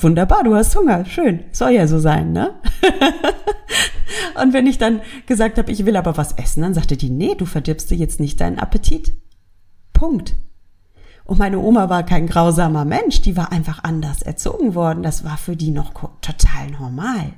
wunderbar, 0.03 0.45
du 0.45 0.55
hast 0.55 0.77
Hunger, 0.77 1.05
schön, 1.05 1.45
soll 1.53 1.73
ja 1.73 1.87
so 1.87 1.99
sein, 1.99 2.33
ne? 2.33 2.55
und 4.43 4.53
wenn 4.53 4.67
ich 4.67 4.79
dann 4.79 5.01
gesagt 5.27 5.59
habe, 5.59 5.71
ich 5.73 5.87
will 5.87 5.97
aber 5.97 6.17
was 6.17 6.33
essen, 6.33 6.63
dann 6.63 6.75
sagte 6.75 6.97
die, 6.97 7.11
nee, 7.11 7.35
du 7.37 7.47
verdirbst 7.47 7.91
dir 7.91 7.97
jetzt 7.97 8.21
nicht 8.21 8.41
deinen 8.41 8.59
Appetit. 8.59 9.13
Punkt. 9.93 10.35
Und 11.25 11.39
meine 11.39 11.59
Oma 11.59 11.89
war 11.89 12.05
kein 12.05 12.27
grausamer 12.29 12.85
Mensch, 12.85 13.21
die 13.23 13.37
war 13.37 13.51
einfach 13.51 13.83
anders 13.83 14.23
erzogen 14.23 14.75
worden. 14.75 15.03
Das 15.03 15.25
war 15.25 15.37
für 15.37 15.57
die 15.57 15.71
noch 15.71 15.93
total 16.21 16.71
normal. 16.79 17.33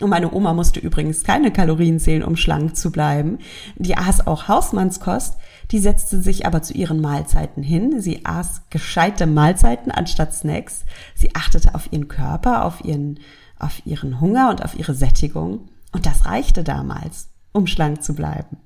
Und 0.00 0.10
meine 0.10 0.32
Oma 0.32 0.52
musste 0.52 0.78
übrigens 0.78 1.24
keine 1.24 1.50
Kalorien 1.50 1.98
zählen, 1.98 2.22
um 2.22 2.36
schlank 2.36 2.76
zu 2.76 2.92
bleiben. 2.92 3.38
Die 3.76 3.96
aß 3.96 4.26
auch 4.26 4.46
Hausmannskost, 4.46 5.36
die 5.70 5.78
setzte 5.78 6.22
sich 6.22 6.46
aber 6.46 6.62
zu 6.62 6.74
ihren 6.74 7.00
Mahlzeiten 7.00 7.62
hin. 7.62 8.00
Sie 8.00 8.24
aß 8.24 8.62
gescheite 8.70 9.26
Mahlzeiten 9.26 9.90
anstatt 9.90 10.34
Snacks. 10.34 10.84
Sie 11.14 11.34
achtete 11.34 11.74
auf 11.74 11.92
ihren 11.92 12.08
Körper, 12.08 12.64
auf 12.64 12.84
ihren, 12.84 13.18
auf 13.58 13.84
ihren 13.84 14.20
Hunger 14.20 14.50
und 14.50 14.64
auf 14.64 14.78
ihre 14.78 14.94
Sättigung. 14.94 15.68
Und 15.92 16.06
das 16.06 16.26
reichte 16.26 16.62
damals, 16.62 17.28
um 17.52 17.66
schlank 17.66 18.02
zu 18.02 18.14
bleiben. 18.14 18.58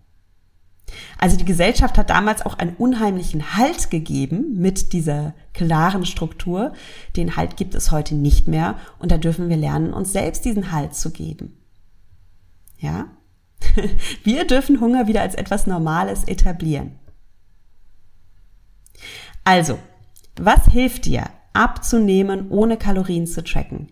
Also 1.19 1.37
die 1.37 1.45
Gesellschaft 1.45 1.99
hat 1.99 2.11
damals 2.11 2.45
auch 2.45 2.59
einen 2.59 2.75
unheimlichen 2.77 3.57
Halt 3.57 3.91
gegeben 3.91 4.57
mit 4.59 4.93
dieser 4.93 5.35
klaren 5.55 6.05
Struktur. 6.05 6.73
Den 7.17 7.37
Halt 7.37 7.57
gibt 7.57 7.75
es 7.75 7.91
heute 7.91 8.15
nicht 8.15 8.49
mehr 8.49 8.77
und 8.99 9.13
da 9.13 9.19
dürfen 9.19 9.49
wir 9.49 9.57
lernen, 9.57 9.93
uns 9.93 10.13
selbst 10.13 10.45
diesen 10.45 10.73
Halt 10.73 10.95
zu 10.95 11.11
geben. 11.11 11.57
Ja? 12.79 13.07
Wir 14.25 14.47
dürfen 14.47 14.81
Hunger 14.81 15.07
wieder 15.07 15.23
als 15.23 15.35
etwas 15.35 15.67
Normales 15.67 16.25
etablieren. 16.25 16.99
Also, 19.45 19.79
was 20.37 20.67
hilft 20.67 21.07
dir, 21.07 21.25
abzunehmen, 21.53 22.51
ohne 22.51 22.77
Kalorien 22.77 23.27
zu 23.27 23.43
tracken? 23.43 23.89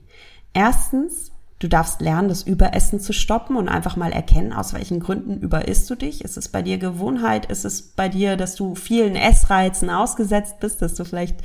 Erstens, 0.53 1.33
Du 1.61 1.67
darfst 1.67 2.01
lernen, 2.01 2.29
das 2.29 2.45
Überessen 2.45 3.01
zu 3.01 3.13
stoppen 3.13 3.57
und 3.57 3.69
einfach 3.69 3.97
mal 3.97 4.13
erkennen, 4.13 4.53
aus 4.53 4.75
welchen 4.75 5.01
Gründen 5.01 5.41
überisst 5.41 5.91
du 5.91 5.97
dich. 5.97 6.23
Ist 6.25 6.37
es 6.37 6.49
bei 6.49 6.63
dir 6.63 6.79
Gewohnheit? 6.79 7.47
Ist 7.47 7.65
es 7.65 7.83
bei 7.83 8.09
dir, 8.09 8.37
dass 8.37 8.55
du 8.55 8.77
vielen 8.77 9.17
Essreizen 9.17 9.91
ausgesetzt 9.91 10.61
bist, 10.61 10.83
dass 10.83 10.95
du 10.95 11.05
vielleicht 11.05 11.41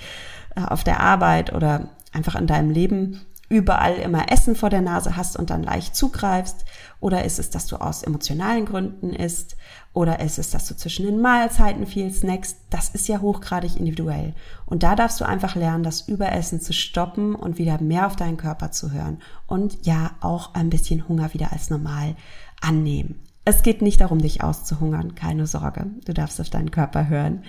äh, 0.55 0.61
auf 0.61 0.83
der 0.83 0.99
Arbeit 0.99 1.51
oder 1.51 1.89
einfach 2.11 2.35
in 2.35 2.45
deinem 2.45 2.69
Leben 2.69 3.21
überall 3.49 3.95
immer 3.95 4.31
Essen 4.31 4.55
vor 4.55 4.69
der 4.69 4.81
Nase 4.81 5.15
hast 5.15 5.37
und 5.37 5.49
dann 5.49 5.63
leicht 5.63 5.95
zugreifst? 5.95 6.65
Oder 6.99 7.25
ist 7.25 7.39
es, 7.39 7.49
dass 7.49 7.67
du 7.67 7.77
aus 7.77 8.03
emotionalen 8.03 8.65
Gründen 8.65 9.11
isst? 9.11 9.57
Oder 9.93 10.19
ist 10.21 10.39
es, 10.39 10.49
dass 10.49 10.67
du 10.67 10.75
zwischen 10.75 11.05
den 11.05 11.21
Mahlzeiten 11.21 11.85
viel 11.85 12.11
snackst? 12.11 12.57
Das 12.69 12.89
ist 12.89 13.07
ja 13.07 13.19
hochgradig 13.19 13.77
individuell. 13.77 14.33
Und 14.65 14.83
da 14.83 14.95
darfst 14.95 15.19
du 15.21 15.25
einfach 15.25 15.55
lernen, 15.55 15.83
das 15.83 16.07
Überessen 16.07 16.61
zu 16.61 16.73
stoppen 16.73 17.35
und 17.35 17.57
wieder 17.57 17.79
mehr 17.81 18.07
auf 18.07 18.15
deinen 18.15 18.37
Körper 18.37 18.71
zu 18.71 18.91
hören. 18.91 19.19
Und 19.45 19.85
ja, 19.85 20.11
auch 20.21 20.55
ein 20.55 20.69
bisschen 20.69 21.07
Hunger 21.07 21.33
wieder 21.33 21.51
als 21.51 21.69
normal 21.69 22.15
annehmen. 22.61 23.19
Es 23.45 23.61
geht 23.61 23.81
nicht 23.81 23.99
darum, 23.99 24.19
dich 24.19 24.41
auszuhungern, 24.41 25.15
keine 25.15 25.45
Sorge. 25.45 25.87
Du 26.05 26.13
darfst 26.13 26.39
auf 26.39 26.49
deinen 26.49 26.71
Körper 26.71 27.09
hören. 27.09 27.43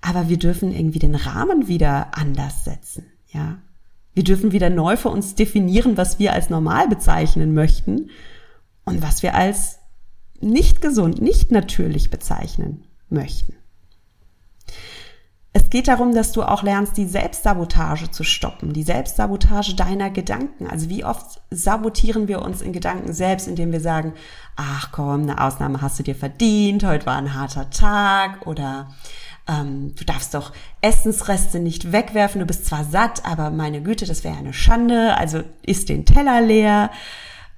Aber 0.00 0.28
wir 0.28 0.38
dürfen 0.38 0.72
irgendwie 0.72 0.98
den 0.98 1.14
Rahmen 1.14 1.68
wieder 1.68 2.16
anders 2.16 2.64
setzen, 2.64 3.06
ja. 3.28 3.58
Wir 4.16 4.24
dürfen 4.24 4.50
wieder 4.50 4.70
neu 4.70 4.96
für 4.96 5.10
uns 5.10 5.34
definieren, 5.34 5.98
was 5.98 6.18
wir 6.18 6.32
als 6.32 6.48
normal 6.48 6.88
bezeichnen 6.88 7.52
möchten 7.52 8.08
und 8.86 9.02
was 9.02 9.22
wir 9.22 9.34
als 9.34 9.78
nicht 10.40 10.80
gesund, 10.80 11.20
nicht 11.20 11.52
natürlich 11.52 12.08
bezeichnen 12.08 12.84
möchten. 13.10 13.54
Es 15.52 15.68
geht 15.68 15.88
darum, 15.88 16.14
dass 16.14 16.32
du 16.32 16.44
auch 16.44 16.62
lernst, 16.62 16.96
die 16.96 17.04
Selbstsabotage 17.04 18.10
zu 18.10 18.24
stoppen, 18.24 18.72
die 18.72 18.84
Selbstsabotage 18.84 19.74
deiner 19.74 20.08
Gedanken. 20.08 20.66
Also 20.66 20.88
wie 20.88 21.04
oft 21.04 21.42
sabotieren 21.50 22.26
wir 22.26 22.40
uns 22.40 22.62
in 22.62 22.72
Gedanken 22.72 23.12
selbst, 23.12 23.46
indem 23.46 23.70
wir 23.70 23.80
sagen, 23.80 24.14
ach 24.56 24.92
komm, 24.92 25.24
eine 25.24 25.44
Ausnahme 25.44 25.82
hast 25.82 25.98
du 25.98 26.02
dir 26.02 26.14
verdient, 26.14 26.84
heute 26.84 27.04
war 27.04 27.16
ein 27.16 27.34
harter 27.34 27.68
Tag 27.68 28.46
oder 28.46 28.88
ähm, 29.48 29.94
du 29.94 30.04
darfst 30.04 30.34
doch 30.34 30.52
Essensreste 30.80 31.60
nicht 31.60 31.92
wegwerfen, 31.92 32.40
du 32.40 32.46
bist 32.46 32.66
zwar 32.66 32.84
satt, 32.84 33.24
aber 33.24 33.50
meine 33.50 33.82
Güte, 33.82 34.06
das 34.06 34.24
wäre 34.24 34.36
eine 34.36 34.52
Schande, 34.52 35.16
also 35.16 35.42
isst 35.62 35.88
den 35.88 36.04
Teller 36.04 36.40
leer 36.40 36.90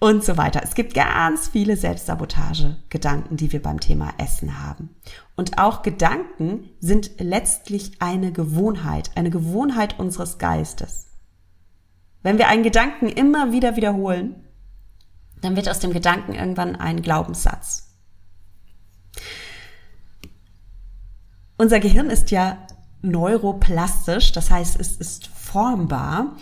und 0.01 0.25
so 0.25 0.37
weiter. 0.37 0.61
Es 0.63 0.75
gibt 0.75 0.95
ganz 0.95 1.49
viele 1.49 1.77
Selbstsabotage-Gedanken, 1.77 3.37
die 3.37 3.53
wir 3.53 3.63
beim 3.63 3.81
Thema 3.81 4.13
Essen 4.19 4.63
haben. 4.63 4.95
Und 5.35 5.59
auch 5.59 5.83
Gedanken 5.83 6.71
sind 6.81 7.13
letztlich 7.19 7.93
eine 8.01 8.33
Gewohnheit, 8.33 9.11
eine 9.17 9.31
Gewohnheit 9.31 9.99
unseres 9.99 10.39
Geistes. 10.39 11.07
Wenn 12.23 12.39
wir 12.39 12.49
einen 12.49 12.63
Gedanken 12.63 13.09
immer 13.09 13.53
wieder 13.53 13.77
wiederholen, 13.77 14.45
dann 15.41 15.57
wird 15.57 15.69
aus 15.69 15.79
dem 15.79 15.93
Gedanken 15.93 16.35
irgendwann 16.35 16.77
ein 16.77 17.03
Glaubenssatz. 17.03 17.95
Unser 21.59 21.81
Gehirn 21.81 22.09
ist 22.09 22.31
ja 22.31 22.57
neuroplastisch, 23.03 24.33
das 24.33 24.51
heißt, 24.51 24.81
es 24.81 24.97
ist 24.97 25.27
formbar 25.27 26.37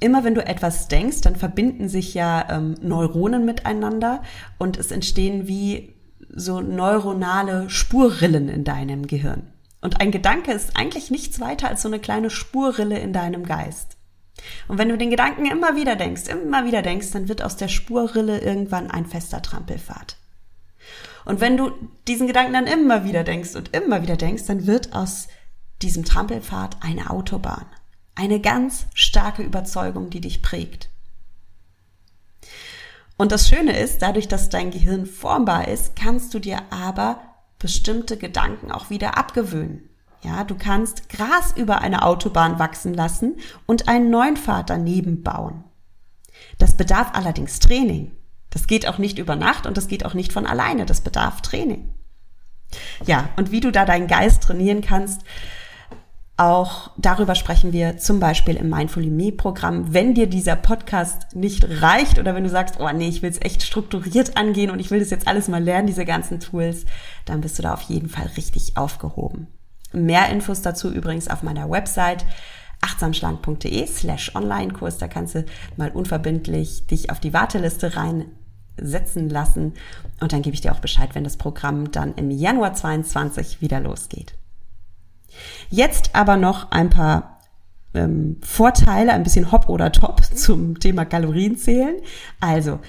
immer 0.00 0.24
wenn 0.24 0.34
du 0.34 0.46
etwas 0.46 0.88
denkst, 0.88 1.22
dann 1.22 1.36
verbinden 1.36 1.88
sich 1.88 2.14
ja 2.14 2.46
ähm, 2.50 2.74
Neuronen 2.80 3.44
miteinander 3.44 4.22
und 4.58 4.76
es 4.76 4.90
entstehen 4.90 5.46
wie 5.48 5.94
so 6.34 6.60
neuronale 6.60 7.70
Spurrillen 7.70 8.48
in 8.48 8.64
deinem 8.64 9.06
Gehirn. 9.06 9.52
Und 9.80 10.00
ein 10.00 10.10
Gedanke 10.10 10.52
ist 10.52 10.76
eigentlich 10.76 11.10
nichts 11.10 11.40
weiter 11.40 11.68
als 11.68 11.82
so 11.82 11.88
eine 11.88 12.00
kleine 12.00 12.30
Spurrille 12.30 12.98
in 12.98 13.12
deinem 13.12 13.44
Geist. 13.44 13.96
Und 14.68 14.78
wenn 14.78 14.88
du 14.88 14.98
den 14.98 15.10
Gedanken 15.10 15.46
immer 15.46 15.76
wieder 15.76 15.96
denkst, 15.96 16.28
immer 16.28 16.66
wieder 16.66 16.82
denkst, 16.82 17.10
dann 17.12 17.28
wird 17.28 17.42
aus 17.42 17.56
der 17.56 17.68
Spurrille 17.68 18.40
irgendwann 18.40 18.90
ein 18.90 19.06
fester 19.06 19.40
Trampelpfad. 19.40 20.16
Und 21.26 21.40
wenn 21.40 21.56
du 21.56 21.72
diesen 22.06 22.28
Gedanken 22.28 22.54
dann 22.54 22.66
immer 22.66 23.04
wieder 23.04 23.24
denkst 23.24 23.56
und 23.56 23.74
immer 23.76 24.00
wieder 24.00 24.16
denkst, 24.16 24.44
dann 24.46 24.66
wird 24.66 24.94
aus 24.94 25.28
diesem 25.82 26.04
Trampelpfad 26.04 26.78
eine 26.80 27.10
Autobahn. 27.10 27.66
Eine 28.14 28.40
ganz 28.40 28.86
starke 28.94 29.42
Überzeugung, 29.42 30.08
die 30.08 30.22
dich 30.22 30.40
prägt. 30.40 30.88
Und 33.18 33.32
das 33.32 33.48
Schöne 33.48 33.78
ist, 33.78 34.02
dadurch, 34.02 34.28
dass 34.28 34.50
dein 34.50 34.70
Gehirn 34.70 35.04
formbar 35.04 35.68
ist, 35.68 35.96
kannst 35.96 36.32
du 36.32 36.38
dir 36.38 36.60
aber 36.70 37.20
bestimmte 37.58 38.16
Gedanken 38.16 38.70
auch 38.70 38.88
wieder 38.88 39.18
abgewöhnen. 39.18 39.88
Ja, 40.22 40.44
du 40.44 40.54
kannst 40.54 41.08
Gras 41.08 41.52
über 41.56 41.80
eine 41.80 42.02
Autobahn 42.02 42.58
wachsen 42.58 42.94
lassen 42.94 43.36
und 43.66 43.88
einen 43.88 44.10
neuen 44.10 44.36
Pfad 44.36 44.70
daneben 44.70 45.22
bauen. 45.22 45.64
Das 46.58 46.76
bedarf 46.76 47.10
allerdings 47.14 47.58
Training. 47.58 48.15
Das 48.56 48.66
geht 48.66 48.88
auch 48.88 48.96
nicht 48.96 49.18
über 49.18 49.36
Nacht 49.36 49.66
und 49.66 49.76
das 49.76 49.86
geht 49.86 50.06
auch 50.06 50.14
nicht 50.14 50.32
von 50.32 50.46
alleine. 50.46 50.86
Das 50.86 51.02
bedarf 51.02 51.42
Training. 51.42 51.90
Ja, 53.04 53.28
und 53.36 53.52
wie 53.52 53.60
du 53.60 53.70
da 53.70 53.84
deinen 53.84 54.06
Geist 54.06 54.44
trainieren 54.44 54.80
kannst, 54.80 55.20
auch 56.38 56.90
darüber 56.96 57.34
sprechen 57.34 57.74
wir 57.74 57.98
zum 57.98 58.18
Beispiel 58.18 58.56
im 58.56 58.70
Mindfully 58.70 59.10
Me 59.10 59.30
Programm. 59.30 59.92
Wenn 59.92 60.14
dir 60.14 60.26
dieser 60.26 60.56
Podcast 60.56 61.36
nicht 61.36 61.66
reicht 61.82 62.18
oder 62.18 62.34
wenn 62.34 62.44
du 62.44 62.48
sagst, 62.48 62.80
oh 62.80 62.90
nee, 62.94 63.08
ich 63.08 63.20
will 63.20 63.28
es 63.28 63.42
echt 63.42 63.62
strukturiert 63.62 64.38
angehen 64.38 64.70
und 64.70 64.80
ich 64.80 64.90
will 64.90 65.00
das 65.00 65.10
jetzt 65.10 65.28
alles 65.28 65.48
mal 65.48 65.62
lernen, 65.62 65.86
diese 65.86 66.06
ganzen 66.06 66.40
Tools, 66.40 66.86
dann 67.26 67.42
bist 67.42 67.58
du 67.58 67.62
da 67.62 67.74
auf 67.74 67.82
jeden 67.82 68.08
Fall 68.08 68.30
richtig 68.38 68.78
aufgehoben. 68.78 69.48
Mehr 69.92 70.30
Infos 70.30 70.62
dazu 70.62 70.90
übrigens 70.90 71.28
auf 71.28 71.42
meiner 71.42 71.68
Website 71.68 72.24
achtsamschlank.de 72.80 73.86
slash 73.86 74.34
Online-Kurs. 74.34 74.96
Da 74.96 75.08
kannst 75.08 75.34
du 75.34 75.44
mal 75.76 75.90
unverbindlich 75.90 76.86
dich 76.86 77.10
auf 77.10 77.20
die 77.20 77.34
Warteliste 77.34 77.96
reinsetzen 78.78 79.28
lassen 79.28 79.74
und 80.20 80.32
dann 80.32 80.42
gebe 80.42 80.54
ich 80.54 80.60
dir 80.60 80.72
auch 80.72 80.80
Bescheid, 80.80 81.10
wenn 81.14 81.24
das 81.24 81.36
Programm 81.36 81.90
dann 81.90 82.14
im 82.14 82.30
Januar 82.30 82.74
22 82.74 83.60
wieder 83.60 83.80
losgeht. 83.80 84.34
Jetzt 85.68 86.14
aber 86.14 86.36
noch 86.36 86.70
ein 86.70 86.90
paar 86.90 87.40
ähm, 87.94 88.38
Vorteile, 88.42 89.12
ein 89.12 89.22
bisschen 89.22 89.52
hopp 89.52 89.68
oder 89.68 89.92
top 89.92 90.22
zum 90.34 90.80
Thema 90.80 91.04
Kalorienzählen. 91.04 91.96
Also, 92.40 92.80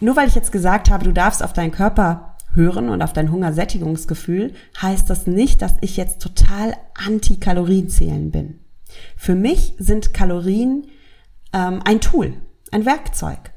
nur 0.00 0.16
weil 0.16 0.28
ich 0.28 0.34
jetzt 0.34 0.52
gesagt 0.52 0.90
habe, 0.90 1.04
du 1.04 1.12
darfst 1.12 1.42
auf 1.42 1.52
deinen 1.52 1.72
Körper 1.72 2.36
hören 2.52 2.88
und 2.88 3.02
auf 3.02 3.12
dein 3.12 3.32
Hungersättigungsgefühl, 3.32 4.54
heißt 4.80 5.10
das 5.10 5.26
nicht, 5.26 5.60
dass 5.60 5.74
ich 5.80 5.96
jetzt 5.96 6.22
total 6.22 6.74
anti-Kalorienzählen 6.94 8.30
bin. 8.30 8.60
Für 9.16 9.34
mich 9.34 9.74
sind 9.78 10.14
Kalorien 10.14 10.86
ähm, 11.52 11.80
ein 11.84 12.00
Tool, 12.00 12.34
ein 12.70 12.86
Werkzeug. 12.86 13.52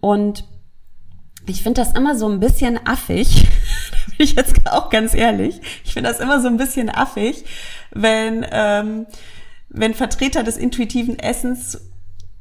Und 0.00 0.44
ich 1.46 1.62
finde 1.62 1.80
das 1.80 1.92
immer 1.92 2.16
so 2.16 2.28
ein 2.28 2.40
bisschen 2.40 2.78
affig, 2.86 3.48
bin 4.06 4.26
ich 4.26 4.34
jetzt 4.34 4.70
auch 4.70 4.90
ganz 4.90 5.14
ehrlich. 5.14 5.60
Ich 5.84 5.94
finde 5.94 6.10
das 6.10 6.20
immer 6.20 6.40
so 6.40 6.48
ein 6.48 6.56
bisschen 6.56 6.88
affig, 6.88 7.44
wenn, 7.90 8.46
ähm, 8.50 9.06
wenn 9.68 9.94
Vertreter 9.94 10.42
des 10.42 10.56
intuitiven 10.56 11.18
Essens 11.18 11.80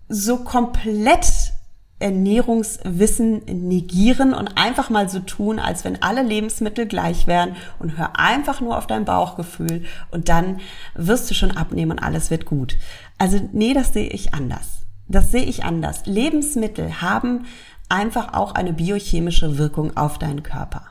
so 0.08 0.38
komplett 0.38 1.54
Ernährungswissen 2.02 3.44
negieren 3.46 4.34
und 4.34 4.58
einfach 4.58 4.90
mal 4.90 5.08
so 5.08 5.20
tun, 5.20 5.60
als 5.60 5.86
wenn 5.86 6.02
alle 6.02 6.24
Lebensmittel 6.24 6.88
gleich 6.88 7.28
wären 7.28 7.56
und 7.80 7.98
hör 7.98 8.20
einfach 8.20 8.60
nur 8.60 8.78
auf 8.78 8.88
dein 8.88 9.06
Bauchgefühl 9.06 9.86
und 10.10 10.28
dann 10.28 10.60
wirst 10.96 11.30
du 11.30 11.36
schon 11.36 11.52
abnehmen 11.52 11.92
und 11.92 12.00
alles 12.00 12.32
wird 12.32 12.46
gut. 12.46 12.78
Also 13.18 13.40
nee, 13.54 13.74
das 13.74 13.94
sehe 13.94 14.10
ich 14.10 14.34
anders. 14.34 14.82
Das 15.08 15.32
sehe 15.32 15.44
ich 15.44 15.64
anders. 15.64 16.06
Lebensmittel 16.06 17.02
haben 17.02 17.46
einfach 17.92 18.34
auch 18.34 18.56
eine 18.56 18.74
biochemische 18.74 19.58
Wirkung 19.58 19.96
auf 19.98 20.18
deinen 20.18 20.44
Körper. 20.44 20.84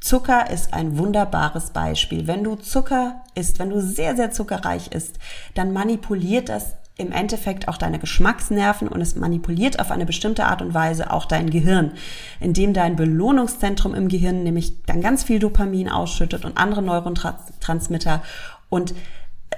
Zucker 0.00 0.48
ist 0.50 0.74
ein 0.74 0.96
wunderbares 0.96 1.70
Beispiel. 1.70 2.26
Wenn 2.26 2.44
du 2.44 2.54
Zucker 2.54 3.24
isst, 3.34 3.58
wenn 3.58 3.70
du 3.70 3.80
sehr, 3.80 4.14
sehr 4.14 4.30
zuckerreich 4.30 4.92
isst, 4.92 5.18
dann 5.54 5.72
manipuliert 5.72 6.48
das 6.48 6.76
im 6.96 7.12
Endeffekt 7.12 7.68
auch 7.68 7.78
deine 7.78 7.98
Geschmacksnerven 7.98 8.88
und 8.88 9.00
es 9.00 9.16
manipuliert 9.16 9.80
auf 9.80 9.90
eine 9.90 10.04
bestimmte 10.04 10.46
Art 10.46 10.62
und 10.62 10.74
Weise 10.74 11.12
auch 11.12 11.24
dein 11.24 11.48
Gehirn, 11.48 11.92
indem 12.40 12.74
dein 12.74 12.96
Belohnungszentrum 12.96 13.94
im 13.94 14.08
Gehirn 14.08 14.42
nämlich 14.42 14.82
dann 14.84 15.00
ganz 15.00 15.22
viel 15.22 15.38
Dopamin 15.38 15.88
ausschüttet 15.88 16.44
und 16.44 16.58
andere 16.58 16.82
Neurotransmitter 16.82 18.22
und 18.68 18.92
äh, 18.92 19.56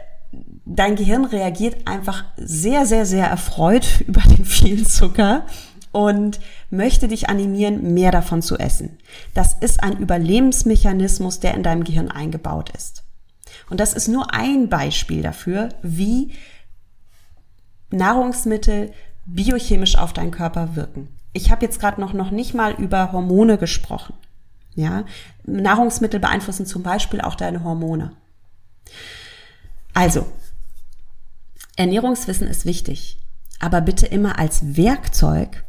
dein 0.66 0.96
Gehirn 0.96 1.24
reagiert 1.24 1.88
einfach 1.88 2.24
sehr, 2.36 2.84
sehr, 2.84 3.06
sehr 3.06 3.26
erfreut 3.26 4.02
über 4.06 4.20
den 4.20 4.44
vielen 4.44 4.86
Zucker 4.86 5.44
und 5.92 6.40
möchte 6.70 7.08
dich 7.08 7.28
animieren, 7.28 7.94
mehr 7.94 8.12
davon 8.12 8.42
zu 8.42 8.58
essen. 8.58 8.98
Das 9.34 9.54
ist 9.54 9.82
ein 9.82 9.96
Überlebensmechanismus, 9.98 11.40
der 11.40 11.54
in 11.54 11.62
deinem 11.62 11.84
Gehirn 11.84 12.10
eingebaut 12.10 12.70
ist. 12.76 13.02
Und 13.68 13.80
das 13.80 13.94
ist 13.94 14.08
nur 14.08 14.32
ein 14.32 14.68
Beispiel 14.68 15.22
dafür, 15.22 15.70
wie 15.82 16.32
Nahrungsmittel 17.90 18.92
biochemisch 19.26 19.96
auf 19.96 20.12
deinen 20.12 20.30
Körper 20.30 20.76
wirken. 20.76 21.08
Ich 21.32 21.50
habe 21.50 21.64
jetzt 21.64 21.80
gerade 21.80 22.00
noch, 22.00 22.12
noch 22.12 22.30
nicht 22.30 22.54
mal 22.54 22.72
über 22.74 23.12
Hormone 23.12 23.58
gesprochen. 23.58 24.14
Ja, 24.74 25.04
Nahrungsmittel 25.44 26.20
beeinflussen 26.20 26.66
zum 26.66 26.82
Beispiel 26.82 27.20
auch 27.20 27.34
deine 27.34 27.64
Hormone. 27.64 28.12
Also, 29.94 30.26
Ernährungswissen 31.76 32.46
ist 32.46 32.66
wichtig, 32.66 33.18
aber 33.58 33.80
bitte 33.80 34.06
immer 34.06 34.38
als 34.38 34.76
Werkzeug 34.76 35.64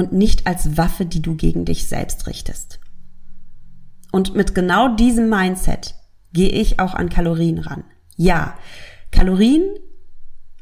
und 0.00 0.14
nicht 0.14 0.46
als 0.46 0.78
Waffe, 0.78 1.04
die 1.04 1.20
du 1.20 1.34
gegen 1.34 1.66
dich 1.66 1.86
selbst 1.86 2.26
richtest. 2.26 2.80
Und 4.10 4.34
mit 4.34 4.54
genau 4.54 4.88
diesem 4.96 5.28
Mindset 5.28 5.94
gehe 6.32 6.48
ich 6.48 6.80
auch 6.80 6.94
an 6.94 7.10
Kalorien 7.10 7.58
ran. 7.58 7.84
Ja, 8.16 8.54
Kalorien 9.10 9.62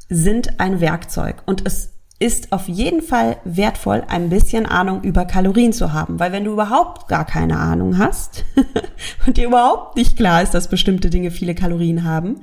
sind 0.08 0.58
ein 0.58 0.80
Werkzeug 0.80 1.36
und 1.46 1.64
es 1.64 1.94
ist 2.18 2.50
auf 2.50 2.68
jeden 2.68 3.00
Fall 3.00 3.36
wertvoll, 3.44 4.02
ein 4.08 4.28
bisschen 4.28 4.66
Ahnung 4.66 5.02
über 5.04 5.24
Kalorien 5.24 5.72
zu 5.72 5.92
haben, 5.92 6.18
weil 6.18 6.32
wenn 6.32 6.42
du 6.42 6.50
überhaupt 6.50 7.06
gar 7.06 7.24
keine 7.24 7.60
Ahnung 7.60 7.96
hast 7.96 8.44
und 9.26 9.36
dir 9.36 9.46
überhaupt 9.46 9.96
nicht 9.96 10.16
klar 10.16 10.42
ist, 10.42 10.52
dass 10.52 10.66
bestimmte 10.66 11.10
Dinge 11.10 11.30
viele 11.30 11.54
Kalorien 11.54 12.02
haben, 12.02 12.40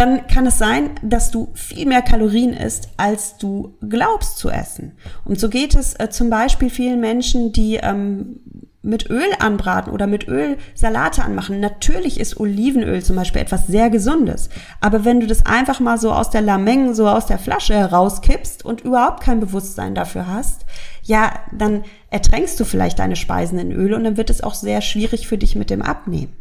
dann 0.00 0.26
kann 0.26 0.46
es 0.46 0.56
sein, 0.56 0.90
dass 1.02 1.30
du 1.30 1.50
viel 1.54 1.86
mehr 1.86 2.00
Kalorien 2.00 2.54
isst, 2.54 2.88
als 2.96 3.36
du 3.36 3.76
glaubst 3.86 4.38
zu 4.38 4.48
essen. 4.48 4.92
Und 5.26 5.38
so 5.38 5.50
geht 5.50 5.74
es 5.74 5.92
äh, 6.00 6.08
zum 6.08 6.30
Beispiel 6.30 6.70
vielen 6.70 7.00
Menschen, 7.00 7.52
die 7.52 7.76
ähm, 7.76 8.40
mit 8.82 9.10
Öl 9.10 9.28
anbraten 9.40 9.92
oder 9.92 10.06
mit 10.06 10.26
Öl 10.26 10.56
Salate 10.74 11.22
anmachen. 11.22 11.60
Natürlich 11.60 12.18
ist 12.18 12.40
Olivenöl 12.40 13.02
zum 13.02 13.16
Beispiel 13.16 13.42
etwas 13.42 13.66
sehr 13.66 13.90
Gesundes. 13.90 14.48
Aber 14.80 15.04
wenn 15.04 15.20
du 15.20 15.26
das 15.26 15.44
einfach 15.44 15.80
mal 15.80 15.98
so 15.98 16.12
aus 16.12 16.30
der 16.30 16.40
Lameng, 16.40 16.94
so 16.94 17.06
aus 17.06 17.26
der 17.26 17.38
Flasche 17.38 17.74
herauskippst 17.74 18.64
und 18.64 18.80
überhaupt 18.80 19.22
kein 19.22 19.40
Bewusstsein 19.40 19.94
dafür 19.94 20.26
hast, 20.26 20.64
ja, 21.02 21.30
dann 21.52 21.84
ertränkst 22.08 22.58
du 22.58 22.64
vielleicht 22.64 22.98
deine 22.98 23.16
Speisen 23.16 23.58
in 23.58 23.70
Öl 23.70 23.92
und 23.92 24.04
dann 24.04 24.16
wird 24.16 24.30
es 24.30 24.42
auch 24.42 24.54
sehr 24.54 24.80
schwierig 24.80 25.28
für 25.28 25.36
dich 25.36 25.56
mit 25.56 25.68
dem 25.68 25.82
Abnehmen. 25.82 26.39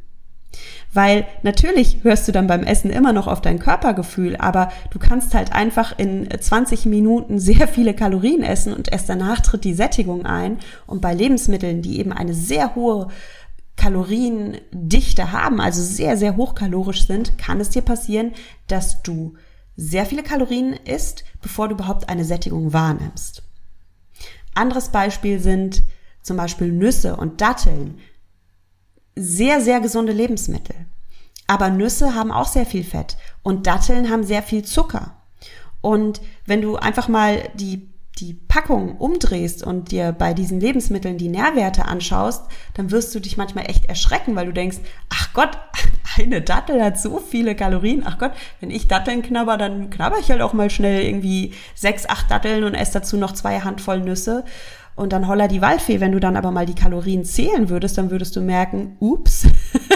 Weil 0.91 1.27
natürlich 1.43 2.03
hörst 2.03 2.27
du 2.27 2.31
dann 2.31 2.47
beim 2.47 2.63
Essen 2.63 2.89
immer 2.89 3.13
noch 3.13 3.27
auf 3.27 3.41
dein 3.41 3.59
Körpergefühl, 3.59 4.35
aber 4.37 4.71
du 4.89 4.97
kannst 4.97 5.35
halt 5.35 5.53
einfach 5.53 5.97
in 5.99 6.27
20 6.29 6.87
Minuten 6.87 7.39
sehr 7.39 7.67
viele 7.67 7.93
Kalorien 7.93 8.41
essen 8.41 8.73
und 8.73 8.91
erst 8.91 9.07
danach 9.07 9.41
tritt 9.41 9.63
die 9.65 9.75
Sättigung 9.75 10.25
ein. 10.25 10.57
Und 10.87 11.01
bei 11.01 11.13
Lebensmitteln, 11.13 11.83
die 11.83 11.99
eben 11.99 12.11
eine 12.11 12.33
sehr 12.33 12.73
hohe 12.73 13.09
Kaloriendichte 13.75 15.31
haben, 15.31 15.61
also 15.61 15.81
sehr, 15.81 16.17
sehr 16.17 16.35
hochkalorisch 16.35 17.05
sind, 17.05 17.37
kann 17.37 17.59
es 17.61 17.69
dir 17.69 17.83
passieren, 17.83 18.33
dass 18.67 19.03
du 19.03 19.35
sehr 19.77 20.05
viele 20.05 20.23
Kalorien 20.23 20.73
isst, 20.73 21.23
bevor 21.41 21.69
du 21.69 21.75
überhaupt 21.75 22.09
eine 22.09 22.25
Sättigung 22.25 22.73
wahrnimmst. 22.73 23.43
Anderes 24.55 24.89
Beispiel 24.89 25.39
sind 25.39 25.83
zum 26.21 26.35
Beispiel 26.35 26.71
Nüsse 26.71 27.15
und 27.15 27.39
Datteln 27.39 27.99
sehr, 29.15 29.61
sehr 29.61 29.79
gesunde 29.79 30.13
Lebensmittel. 30.13 30.75
Aber 31.47 31.69
Nüsse 31.69 32.13
haben 32.13 32.31
auch 32.31 32.47
sehr 32.47 32.65
viel 32.65 32.83
Fett 32.83 33.17
und 33.41 33.65
Datteln 33.65 34.09
haben 34.09 34.23
sehr 34.23 34.43
viel 34.43 34.63
Zucker. 34.63 35.15
Und 35.81 36.21
wenn 36.45 36.61
du 36.61 36.75
einfach 36.75 37.07
mal 37.07 37.49
die, 37.55 37.89
die 38.19 38.33
Packung 38.33 38.97
umdrehst 38.97 39.63
und 39.63 39.91
dir 39.91 40.11
bei 40.11 40.33
diesen 40.33 40.59
Lebensmitteln 40.59 41.17
die 41.17 41.29
Nährwerte 41.29 41.85
anschaust, 41.85 42.43
dann 42.75 42.91
wirst 42.91 43.15
du 43.15 43.19
dich 43.19 43.37
manchmal 43.37 43.69
echt 43.69 43.85
erschrecken, 43.85 44.35
weil 44.35 44.45
du 44.45 44.53
denkst, 44.53 44.77
ach 45.09 45.33
Gott, 45.33 45.57
eine 46.17 46.41
Dattel 46.41 46.83
hat 46.83 46.99
so 46.99 47.19
viele 47.19 47.55
Kalorien. 47.55 48.03
Ach 48.05 48.17
Gott, 48.17 48.33
wenn 48.59 48.71
ich 48.71 48.87
Datteln 48.87 49.21
knabber, 49.21 49.57
dann 49.57 49.89
knabber 49.89 50.19
ich 50.19 50.29
halt 50.29 50.41
auch 50.41 50.53
mal 50.53 50.69
schnell 50.69 51.01
irgendwie 51.01 51.53
sechs, 51.75 52.07
acht 52.07 52.29
Datteln 52.29 52.63
und 52.63 52.75
esse 52.75 52.93
dazu 52.93 53.17
noch 53.17 53.31
zwei 53.31 53.61
Handvoll 53.61 54.01
Nüsse 54.01 54.43
und 54.99 55.13
dann 55.13 55.27
holla 55.27 55.47
die 55.47 55.61
Waldfee. 55.61 55.99
Wenn 55.99 56.11
du 56.11 56.19
dann 56.19 56.35
aber 56.35 56.51
mal 56.51 56.65
die 56.65 56.75
Kalorien 56.75 57.23
zählen 57.23 57.69
würdest, 57.69 57.97
dann 57.97 58.11
würdest 58.11 58.35
du 58.35 58.41
merken, 58.41 58.97
ups, 58.99 59.47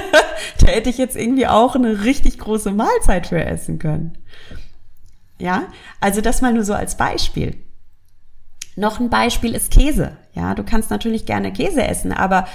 da 0.60 0.68
hätte 0.68 0.90
ich 0.90 0.98
jetzt 0.98 1.16
irgendwie 1.16 1.48
auch 1.48 1.76
eine 1.76 2.04
richtig 2.04 2.40
große 2.40 2.72
Mahlzeit 2.72 3.28
für 3.28 3.44
essen 3.44 3.80
können. 3.80 4.18
Ja, 5.40 5.64
also 6.00 6.22
das 6.22 6.42
mal 6.42 6.54
nur 6.54 6.64
so 6.64 6.74
als 6.74 6.96
Beispiel. 6.96 7.58
Noch 8.76 9.00
ein 9.00 9.10
Beispiel 9.10 9.54
ist 9.56 9.72
Käse. 9.72 10.18
Ja, 10.34 10.56
du 10.56 10.64
kannst 10.64 10.90
natürlich 10.90 11.26
gerne 11.26 11.52
Käse 11.52 11.84
essen, 11.86 12.12
aber 12.12 12.48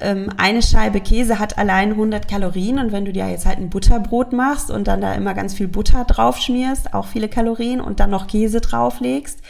ähm, 0.00 0.30
eine 0.38 0.62
Scheibe 0.62 1.00
Käse 1.00 1.38
hat 1.38 1.58
allein 1.58 1.90
100 1.92 2.26
Kalorien 2.26 2.78
und 2.78 2.90
wenn 2.90 3.04
du 3.04 3.12
dir 3.12 3.28
jetzt 3.28 3.46
halt 3.46 3.58
ein 3.58 3.70
Butterbrot 3.70 4.32
machst 4.32 4.70
und 4.70 4.88
dann 4.88 5.00
da 5.00 5.12
immer 5.12 5.34
ganz 5.34 5.54
viel 5.54 5.68
Butter 5.68 6.04
drauf 6.04 6.38
schmierst, 6.38 6.94
auch 6.94 7.06
viele 7.06 7.28
Kalorien 7.28 7.80
und 7.80 8.00
dann 8.00 8.10
noch 8.10 8.26
Käse 8.26 8.60
drauflegst, 8.60 9.40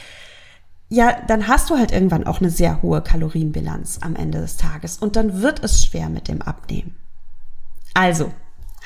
ja, 0.93 1.17
dann 1.27 1.49
hast 1.49 1.71
du 1.71 1.79
halt 1.79 1.91
irgendwann 1.91 2.27
auch 2.27 2.43
eine 2.43 2.51
sehr 2.51 2.83
hohe 2.83 3.01
Kalorienbilanz 3.01 4.01
am 4.03 4.15
Ende 4.15 4.43
des 4.43 4.59
Tages 4.59 4.99
und 4.99 5.17
dann 5.17 5.41
wird 5.41 5.65
es 5.65 5.83
schwer 5.83 6.11
mit 6.11 6.29
dem 6.29 6.43
Abnehmen. 6.43 6.95
Also, 7.95 8.31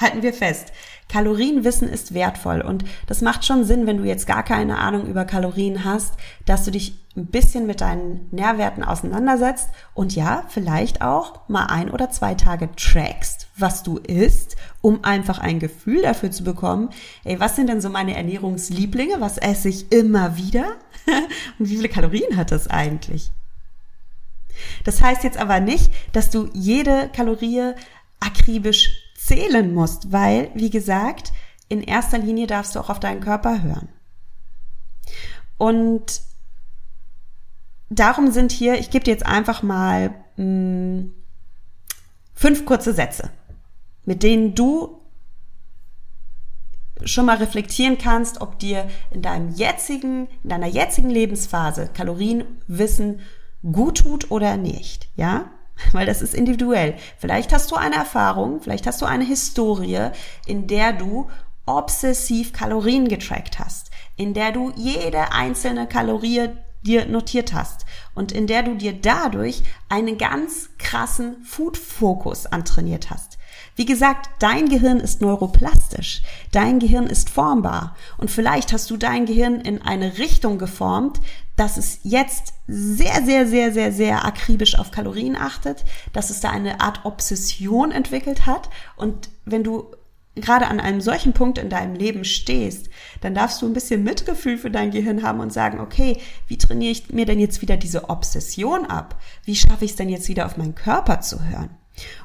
halten 0.00 0.22
wir 0.22 0.32
fest. 0.32 0.70
Kalorienwissen 1.08 1.88
ist 1.88 2.14
wertvoll 2.14 2.60
und 2.60 2.84
das 3.08 3.22
macht 3.22 3.44
schon 3.44 3.64
Sinn, 3.64 3.88
wenn 3.88 3.96
du 3.96 4.04
jetzt 4.04 4.28
gar 4.28 4.44
keine 4.44 4.78
Ahnung 4.78 5.06
über 5.06 5.24
Kalorien 5.24 5.84
hast, 5.84 6.14
dass 6.44 6.64
du 6.64 6.70
dich 6.70 6.96
ein 7.16 7.26
bisschen 7.26 7.66
mit 7.66 7.80
deinen 7.80 8.28
Nährwerten 8.30 8.84
auseinandersetzt 8.84 9.68
und 9.92 10.14
ja, 10.14 10.44
vielleicht 10.46 11.02
auch 11.02 11.48
mal 11.48 11.66
ein 11.66 11.90
oder 11.90 12.10
zwei 12.10 12.36
Tage 12.36 12.68
trackst, 12.76 13.45
was 13.58 13.82
du 13.82 13.98
isst, 13.98 14.56
um 14.82 15.04
einfach 15.04 15.38
ein 15.38 15.58
Gefühl 15.58 16.02
dafür 16.02 16.30
zu 16.30 16.44
bekommen, 16.44 16.90
ey, 17.24 17.40
was 17.40 17.56
sind 17.56 17.68
denn 17.68 17.80
so 17.80 17.88
meine 17.88 18.16
Ernährungslieblinge, 18.16 19.20
was 19.20 19.38
esse 19.38 19.68
ich 19.68 19.90
immer 19.92 20.36
wieder 20.36 20.76
und 21.58 21.68
wie 21.68 21.76
viele 21.76 21.88
Kalorien 21.88 22.36
hat 22.36 22.52
das 22.52 22.68
eigentlich? 22.68 23.32
Das 24.84 25.02
heißt 25.02 25.24
jetzt 25.24 25.38
aber 25.38 25.60
nicht, 25.60 25.90
dass 26.12 26.30
du 26.30 26.48
jede 26.52 27.10
Kalorie 27.14 27.72
akribisch 28.20 29.02
zählen 29.16 29.72
musst, 29.72 30.12
weil, 30.12 30.50
wie 30.54 30.70
gesagt, 30.70 31.32
in 31.68 31.82
erster 31.82 32.18
Linie 32.18 32.46
darfst 32.46 32.74
du 32.74 32.80
auch 32.80 32.90
auf 32.90 33.00
deinen 33.00 33.20
Körper 33.20 33.62
hören. 33.62 33.88
Und 35.58 36.22
darum 37.88 38.30
sind 38.30 38.52
hier, 38.52 38.78
ich 38.78 38.90
gebe 38.90 39.04
dir 39.04 39.10
jetzt 39.10 39.26
einfach 39.26 39.62
mal 39.62 40.10
mh, 40.36 40.44
hm, 40.44 41.14
fünf 42.34 42.66
kurze 42.66 42.92
Sätze, 42.92 43.30
mit 44.06 44.22
denen 44.22 44.54
du 44.54 45.02
schon 47.04 47.26
mal 47.26 47.36
reflektieren 47.36 47.98
kannst, 47.98 48.40
ob 48.40 48.58
dir 48.58 48.88
in 49.10 49.20
deinem 49.20 49.50
jetzigen, 49.50 50.28
in 50.42 50.48
deiner 50.48 50.66
jetzigen 50.66 51.10
Lebensphase 51.10 51.90
Kalorienwissen 51.92 53.20
gut 53.70 53.98
tut 53.98 54.30
oder 54.30 54.56
nicht, 54.56 55.10
ja? 55.16 55.50
Weil 55.92 56.06
das 56.06 56.22
ist 56.22 56.34
individuell. 56.34 56.94
Vielleicht 57.18 57.52
hast 57.52 57.70
du 57.70 57.76
eine 57.76 57.96
Erfahrung, 57.96 58.62
vielleicht 58.62 58.86
hast 58.86 59.02
du 59.02 59.06
eine 59.06 59.24
Historie, 59.24 60.10
in 60.46 60.66
der 60.66 60.94
du 60.94 61.28
obsessiv 61.66 62.52
Kalorien 62.52 63.08
getrackt 63.08 63.58
hast, 63.58 63.90
in 64.16 64.32
der 64.32 64.52
du 64.52 64.72
jede 64.76 65.32
einzelne 65.32 65.86
Kalorie 65.86 66.48
dir 66.82 67.06
notiert 67.06 67.52
hast 67.52 67.84
und 68.14 68.32
in 68.32 68.46
der 68.46 68.62
du 68.62 68.74
dir 68.74 68.94
dadurch 68.94 69.64
einen 69.88 70.16
ganz 70.16 70.70
krassen 70.78 71.42
Food-Fokus 71.44 72.46
antrainiert 72.46 73.10
hast. 73.10 73.35
Wie 73.76 73.84
gesagt, 73.84 74.30
dein 74.38 74.70
Gehirn 74.70 75.00
ist 75.00 75.20
neuroplastisch. 75.20 76.22
Dein 76.50 76.78
Gehirn 76.78 77.06
ist 77.06 77.28
formbar. 77.28 77.94
Und 78.16 78.30
vielleicht 78.30 78.72
hast 78.72 78.90
du 78.90 78.96
dein 78.96 79.26
Gehirn 79.26 79.60
in 79.60 79.82
eine 79.82 80.16
Richtung 80.16 80.58
geformt, 80.58 81.20
dass 81.56 81.76
es 81.76 82.00
jetzt 82.02 82.54
sehr, 82.66 83.22
sehr, 83.22 83.46
sehr, 83.46 83.72
sehr, 83.72 83.92
sehr 83.92 84.24
akribisch 84.24 84.78
auf 84.78 84.90
Kalorien 84.90 85.36
achtet, 85.36 85.84
dass 86.14 86.30
es 86.30 86.40
da 86.40 86.50
eine 86.50 86.80
Art 86.80 87.04
Obsession 87.04 87.92
entwickelt 87.92 88.46
hat. 88.46 88.70
Und 88.96 89.28
wenn 89.44 89.62
du 89.62 89.90
gerade 90.36 90.68
an 90.68 90.80
einem 90.80 91.02
solchen 91.02 91.34
Punkt 91.34 91.58
in 91.58 91.68
deinem 91.68 91.94
Leben 91.94 92.24
stehst, 92.24 92.88
dann 93.20 93.34
darfst 93.34 93.60
du 93.60 93.66
ein 93.66 93.74
bisschen 93.74 94.04
Mitgefühl 94.04 94.56
für 94.56 94.70
dein 94.70 94.90
Gehirn 94.90 95.22
haben 95.22 95.40
und 95.40 95.52
sagen, 95.52 95.80
okay, 95.80 96.18
wie 96.46 96.58
trainiere 96.58 96.92
ich 96.92 97.10
mir 97.10 97.26
denn 97.26 97.40
jetzt 97.40 97.60
wieder 97.60 97.76
diese 97.76 98.08
Obsession 98.08 98.86
ab? 98.86 99.20
Wie 99.44 99.56
schaffe 99.56 99.84
ich 99.84 99.92
es 99.92 99.96
denn 99.96 100.08
jetzt 100.08 100.28
wieder 100.28 100.46
auf 100.46 100.56
meinen 100.56 100.74
Körper 100.74 101.20
zu 101.20 101.44
hören? 101.44 101.70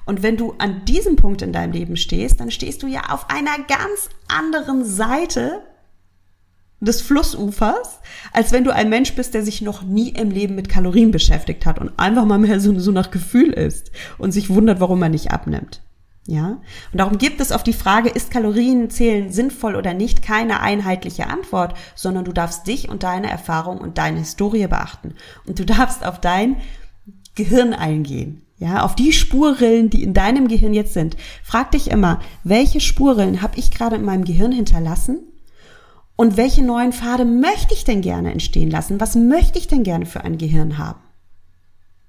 Und 0.06 0.24
wenn 0.24 0.38
du 0.38 0.56
an 0.58 0.86
diesem 0.86 1.16
Punkt 1.16 1.42
in 1.42 1.54
deinem 1.54 1.72
Leben 1.72 1.98
stehst, 1.98 2.40
dann 2.40 2.52
stehst 2.52 2.84
du 2.84 2.88
ja 2.88 3.10
auf 3.10 3.30
einer 3.30 3.58
ganz 3.68 4.10
anderen 4.28 4.86
Seite 4.86 5.62
des 6.82 7.02
Flussufers, 7.02 8.00
als 8.34 8.52
wenn 8.52 8.64
du 8.64 8.74
ein 8.74 8.90
Mensch 8.90 9.14
bist, 9.14 9.34
der 9.34 9.44
sich 9.44 9.62
noch 9.62 9.84
nie 9.84 10.10
im 10.10 10.32
Leben 10.32 10.56
mit 10.56 10.68
Kalorien 10.68 11.12
beschäftigt 11.12 11.66
hat 11.66 11.80
und 11.80 11.98
einfach 11.98 12.26
mal 12.26 12.40
mehr 12.40 12.60
so, 12.60 12.78
so 12.80 12.92
nach 12.92 13.12
Gefühl 13.12 13.54
ist 13.54 13.92
und 14.18 14.32
sich 14.32 14.50
wundert, 14.50 14.80
warum 14.80 15.02
er 15.04 15.10
nicht 15.10 15.32
abnimmt. 15.32 15.82
Ja? 16.28 16.62
Und 16.92 16.98
darum 17.00 17.18
gibt 17.18 17.40
es 17.40 17.52
auf 17.52 17.64
die 17.64 17.74
Frage, 17.74 18.10
ist 18.10 18.32
Kalorienzählen 18.32 19.32
sinnvoll 19.32 19.76
oder 19.76 19.94
nicht, 19.94 20.24
keine 20.24 20.62
einheitliche 20.62 21.28
Antwort, 21.28 21.76
sondern 21.96 22.26
du 22.26 22.32
darfst 22.32 22.66
dich 22.68 22.90
und 22.90 23.04
deine 23.04 23.30
Erfahrung 23.30 23.80
und 23.80 23.98
deine 23.98 24.20
Historie 24.20 24.68
beachten. 24.68 25.16
Und 25.46 25.60
du 25.60 25.66
darfst 25.66 26.06
auf 26.06 26.20
dein 26.20 26.58
Gehirn 27.36 27.74
eingehen. 27.74 28.44
Ja, 28.62 28.84
auf 28.84 28.94
die 28.94 29.12
Spurrillen, 29.12 29.90
die 29.90 30.04
in 30.04 30.14
deinem 30.14 30.48
Gehirn 30.48 30.76
jetzt 30.76 30.94
sind. 30.94 31.18
Frag 31.44 31.72
dich 31.72 31.90
immer, 31.90 32.20
welche 32.44 32.80
Spurrillen 32.80 33.42
habe 33.42 33.58
ich 33.58 33.72
gerade 33.72 33.96
in 33.96 34.06
meinem 34.06 34.24
Gehirn 34.24 34.52
hinterlassen? 34.52 35.24
Und 36.16 36.38
welche 36.38 36.62
neuen 36.62 36.94
Pfade 36.94 37.26
möchte 37.26 37.74
ich 37.74 37.86
denn 37.86 38.02
gerne 38.02 38.32
entstehen 38.32 38.70
lassen? 38.70 39.00
Was 39.00 39.16
möchte 39.16 39.58
ich 39.58 39.68
denn 39.68 39.82
gerne 39.82 40.06
für 40.06 40.24
ein 40.24 40.38
Gehirn 40.38 40.78
haben? 40.78 41.00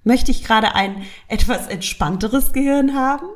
Möchte 0.04 0.30
ich 0.30 0.44
gerade 0.44 0.74
ein 0.74 0.96
etwas 1.26 1.68
entspannteres 1.68 2.52
Gehirn 2.52 2.94
haben? 2.94 3.28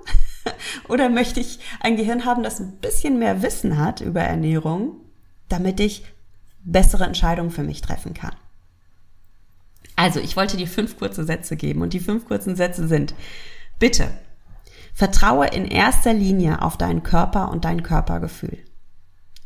Oder 0.91 1.09
möchte 1.09 1.41
ich 1.41 1.59
ein 1.81 1.97
Gehirn 1.97 2.27
haben, 2.27 2.43
das 2.43 2.61
ein 2.61 2.77
bisschen 2.83 3.19
mehr 3.19 3.41
Wissen 3.41 3.79
hat 3.79 4.03
über 4.03 4.21
Ernährung, 4.21 4.97
damit 5.49 5.81
ich 5.81 6.05
bessere 6.65 7.05
Entscheidungen 7.05 7.51
für 7.51 7.63
mich 7.63 7.81
treffen 7.81 8.13
kann? 8.13 8.37
Also, 9.97 10.21
ich 10.21 10.37
wollte 10.37 10.57
dir 10.57 10.69
fünf 10.69 10.99
kurze 10.99 11.25
Sätze 11.25 11.57
geben 11.57 11.83
und 11.83 11.93
die 11.93 12.01
fünf 12.01 12.27
kurzen 12.27 12.55
Sätze 12.55 12.87
sind, 12.87 13.15
bitte, 13.79 14.11
vertraue 14.93 15.47
in 15.49 15.65
erster 15.65 16.15
Linie 16.15 16.63
auf 16.63 16.77
deinen 16.77 17.03
Körper 17.03 17.51
und 17.51 17.65
dein 17.65 17.83
Körpergefühl. 17.83 18.59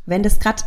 Wenn 0.05 0.23
das 0.23 0.39
gerade 0.39 0.63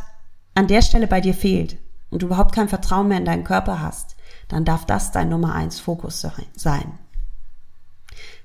an 0.54 0.66
der 0.68 0.82
Stelle 0.82 1.06
bei 1.06 1.20
dir 1.20 1.34
fehlt 1.34 1.78
und 2.10 2.22
du 2.22 2.26
überhaupt 2.26 2.54
kein 2.54 2.68
Vertrauen 2.68 3.08
mehr 3.08 3.18
in 3.18 3.24
deinen 3.24 3.44
Körper 3.44 3.80
hast, 3.80 4.16
dann 4.48 4.64
darf 4.64 4.86
das 4.86 5.12
dein 5.12 5.28
Nummer 5.28 5.54
eins 5.54 5.80
Fokus 5.80 6.26
sein. 6.54 6.98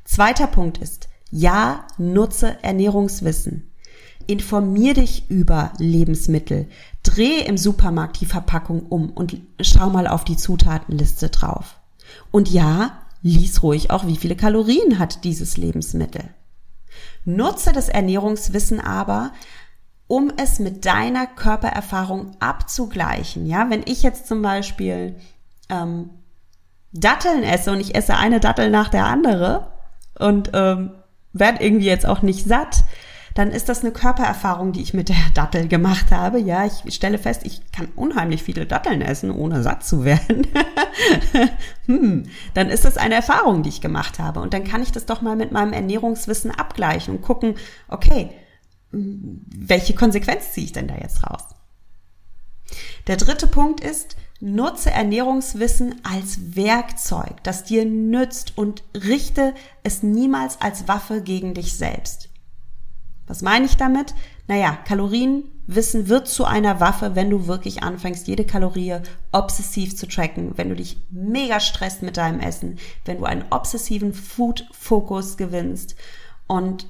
Zweiter 0.03 0.47
Punkt 0.47 0.77
ist, 0.79 1.09
ja, 1.29 1.85
nutze 1.97 2.57
Ernährungswissen. 2.63 3.71
Informier 4.25 4.93
dich 4.93 5.29
über 5.29 5.73
Lebensmittel. 5.77 6.67
Dreh 7.03 7.39
im 7.41 7.57
Supermarkt 7.57 8.19
die 8.19 8.25
Verpackung 8.25 8.85
um 8.87 9.09
und 9.09 9.37
schau 9.61 9.89
mal 9.89 10.07
auf 10.07 10.23
die 10.23 10.37
Zutatenliste 10.37 11.29
drauf. 11.29 11.79
Und 12.31 12.49
ja, 12.49 12.99
lies 13.21 13.63
ruhig 13.63 13.91
auch, 13.91 14.05
wie 14.05 14.17
viele 14.17 14.35
Kalorien 14.35 14.99
hat 14.99 15.23
dieses 15.23 15.57
Lebensmittel. 15.57 16.23
Nutze 17.25 17.71
das 17.71 17.89
Ernährungswissen 17.89 18.79
aber, 18.79 19.31
um 20.07 20.31
es 20.37 20.59
mit 20.59 20.85
deiner 20.85 21.27
Körpererfahrung 21.27 22.35
abzugleichen. 22.39 23.45
Ja, 23.45 23.69
wenn 23.69 23.83
ich 23.85 24.01
jetzt 24.01 24.27
zum 24.27 24.41
Beispiel 24.41 25.15
ähm, 25.69 26.09
Datteln 26.91 27.43
esse 27.43 27.71
und 27.71 27.79
ich 27.79 27.95
esse 27.95 28.17
eine 28.17 28.39
Dattel 28.39 28.71
nach 28.71 28.89
der 28.89 29.05
andere 29.05 29.71
und 30.17 30.51
ähm, 30.53 30.91
werde 31.33 31.63
irgendwie 31.63 31.85
jetzt 31.85 32.07
auch 32.07 32.23
nicht 32.23 32.45
satt, 32.45 32.83
dann 33.35 33.51
ist 33.51 33.69
das 33.69 33.81
eine 33.81 33.91
Körpererfahrung, 33.91 34.71
die 34.71 34.81
ich 34.81 34.93
mit 34.93 35.09
der 35.09 35.15
Dattel 35.33 35.67
gemacht 35.67 36.11
habe. 36.11 36.39
Ja, 36.39 36.65
ich 36.65 36.93
stelle 36.93 37.17
fest, 37.17 37.41
ich 37.45 37.71
kann 37.71 37.87
unheimlich 37.95 38.43
viele 38.43 38.65
Datteln 38.65 39.01
essen, 39.01 39.31
ohne 39.31 39.63
satt 39.63 39.83
zu 39.83 40.03
werden. 40.03 40.47
hm, 41.85 42.23
dann 42.53 42.69
ist 42.69 42.85
das 42.85 42.97
eine 42.97 43.15
Erfahrung, 43.15 43.63
die 43.63 43.69
ich 43.69 43.81
gemacht 43.81 44.19
habe. 44.19 44.39
Und 44.39 44.53
dann 44.53 44.63
kann 44.63 44.83
ich 44.83 44.91
das 44.91 45.05
doch 45.05 45.21
mal 45.21 45.35
mit 45.35 45.51
meinem 45.51 45.73
Ernährungswissen 45.73 46.51
abgleichen 46.51 47.15
und 47.15 47.21
gucken, 47.21 47.55
okay, 47.87 48.31
welche 48.91 49.93
Konsequenz 49.93 50.53
ziehe 50.53 50.65
ich 50.65 50.71
denn 50.73 50.87
da 50.87 50.95
jetzt 50.95 51.23
raus? 51.23 51.43
Der 53.07 53.17
dritte 53.17 53.47
Punkt 53.47 53.81
ist, 53.81 54.15
nutze 54.39 54.91
Ernährungswissen 54.91 55.95
als 56.03 56.55
Werkzeug, 56.55 57.43
das 57.43 57.63
dir 57.63 57.85
nützt 57.85 58.57
und 58.57 58.83
richte 58.95 59.53
es 59.83 60.03
niemals 60.03 60.61
als 60.61 60.87
Waffe 60.87 61.21
gegen 61.21 61.53
dich 61.53 61.75
selbst. 61.75 62.28
Was 63.29 63.43
meine 63.43 63.67
ich 63.67 63.77
damit? 63.77 64.15
Naja, 64.47 64.75
Kalorienwissen 64.85 66.09
wird 66.09 66.27
zu 66.27 66.45
einer 66.45 66.79
Waffe, 66.79 67.15
wenn 67.15 67.29
du 67.29 67.45
wirklich 67.45 67.83
anfängst, 67.83 68.27
jede 68.27 68.43
Kalorie 68.43 68.97
obsessiv 69.31 69.95
zu 69.95 70.07
tracken, 70.07 70.57
wenn 70.57 70.69
du 70.69 70.75
dich 70.75 70.97
mega 71.11 71.59
stresst 71.59 72.01
mit 72.01 72.17
deinem 72.17 72.39
Essen, 72.39 72.79
wenn 73.05 73.19
du 73.19 73.25
einen 73.25 73.45
obsessiven 73.51 74.15
Food-Fokus 74.15 75.37
gewinnst 75.37 75.95
und 76.47 76.87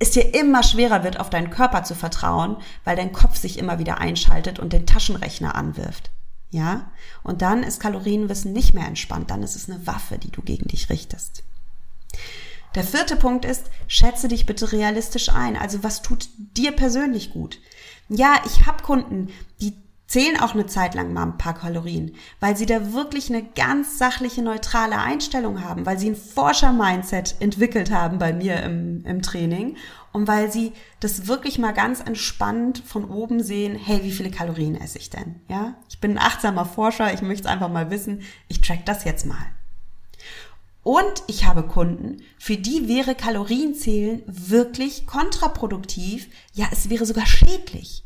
es 0.00 0.10
dir 0.10 0.34
immer 0.34 0.64
schwerer 0.64 1.04
wird, 1.04 1.20
auf 1.20 1.30
deinen 1.30 1.50
Körper 1.50 1.84
zu 1.84 1.94
vertrauen, 1.94 2.56
weil 2.82 2.96
dein 2.96 3.12
Kopf 3.12 3.36
sich 3.36 3.56
immer 3.60 3.78
wieder 3.78 3.98
einschaltet 3.98 4.58
und 4.58 4.72
den 4.72 4.84
Taschenrechner 4.84 5.54
anwirft. 5.54 6.10
Ja? 6.50 6.90
Und 7.22 7.40
dann 7.40 7.62
ist 7.62 7.78
Kalorienwissen 7.80 8.52
nicht 8.52 8.74
mehr 8.74 8.88
entspannt, 8.88 9.30
dann 9.30 9.44
ist 9.44 9.54
es 9.54 9.70
eine 9.70 9.86
Waffe, 9.86 10.18
die 10.18 10.32
du 10.32 10.42
gegen 10.42 10.66
dich 10.66 10.90
richtest. 10.90 11.44
Der 12.74 12.84
vierte 12.84 13.16
Punkt 13.16 13.44
ist, 13.44 13.70
schätze 13.86 14.28
dich 14.28 14.46
bitte 14.46 14.72
realistisch 14.72 15.28
ein. 15.28 15.56
Also 15.56 15.82
was 15.82 16.02
tut 16.02 16.28
dir 16.36 16.72
persönlich 16.72 17.32
gut? 17.32 17.60
Ja, 18.08 18.40
ich 18.46 18.66
habe 18.66 18.82
Kunden, 18.82 19.28
die 19.60 19.74
zählen 20.06 20.38
auch 20.38 20.54
eine 20.54 20.66
Zeit 20.66 20.94
lang 20.94 21.12
mal 21.12 21.22
ein 21.22 21.38
paar 21.38 21.54
Kalorien, 21.54 22.14
weil 22.38 22.56
sie 22.56 22.66
da 22.66 22.92
wirklich 22.92 23.30
eine 23.30 23.42
ganz 23.42 23.98
sachliche, 23.98 24.42
neutrale 24.42 24.98
Einstellung 24.98 25.64
haben, 25.64 25.86
weil 25.86 25.98
sie 25.98 26.10
ein 26.10 26.16
Forscher-Mindset 26.16 27.36
entwickelt 27.40 27.90
haben 27.90 28.18
bei 28.18 28.32
mir 28.32 28.62
im, 28.62 29.04
im 29.06 29.22
Training 29.22 29.76
und 30.12 30.28
weil 30.28 30.52
sie 30.52 30.72
das 31.00 31.26
wirklich 31.26 31.58
mal 31.58 31.72
ganz 31.72 32.00
entspannt 32.00 32.82
von 32.84 33.06
oben 33.06 33.42
sehen, 33.42 33.76
hey, 33.76 34.02
wie 34.02 34.12
viele 34.12 34.30
Kalorien 34.30 34.76
esse 34.76 34.98
ich 34.98 35.10
denn? 35.10 35.40
Ja, 35.48 35.74
ich 35.88 36.00
bin 36.00 36.12
ein 36.12 36.24
achtsamer 36.24 36.66
Forscher, 36.66 37.12
ich 37.14 37.22
möchte 37.22 37.48
es 37.48 37.50
einfach 37.52 37.70
mal 37.70 37.90
wissen, 37.90 38.22
ich 38.48 38.60
track 38.60 38.84
das 38.84 39.04
jetzt 39.04 39.26
mal. 39.26 39.46
Und 40.84 41.24
ich 41.28 41.46
habe 41.46 41.62
Kunden, 41.62 42.22
für 42.38 42.58
die 42.58 42.88
wäre 42.88 43.14
Kalorienzählen 43.14 44.22
wirklich 44.26 45.06
kontraproduktiv, 45.06 46.28
ja, 46.52 46.66
es 46.70 46.90
wäre 46.90 47.06
sogar 47.06 47.24
schädlich, 47.26 48.04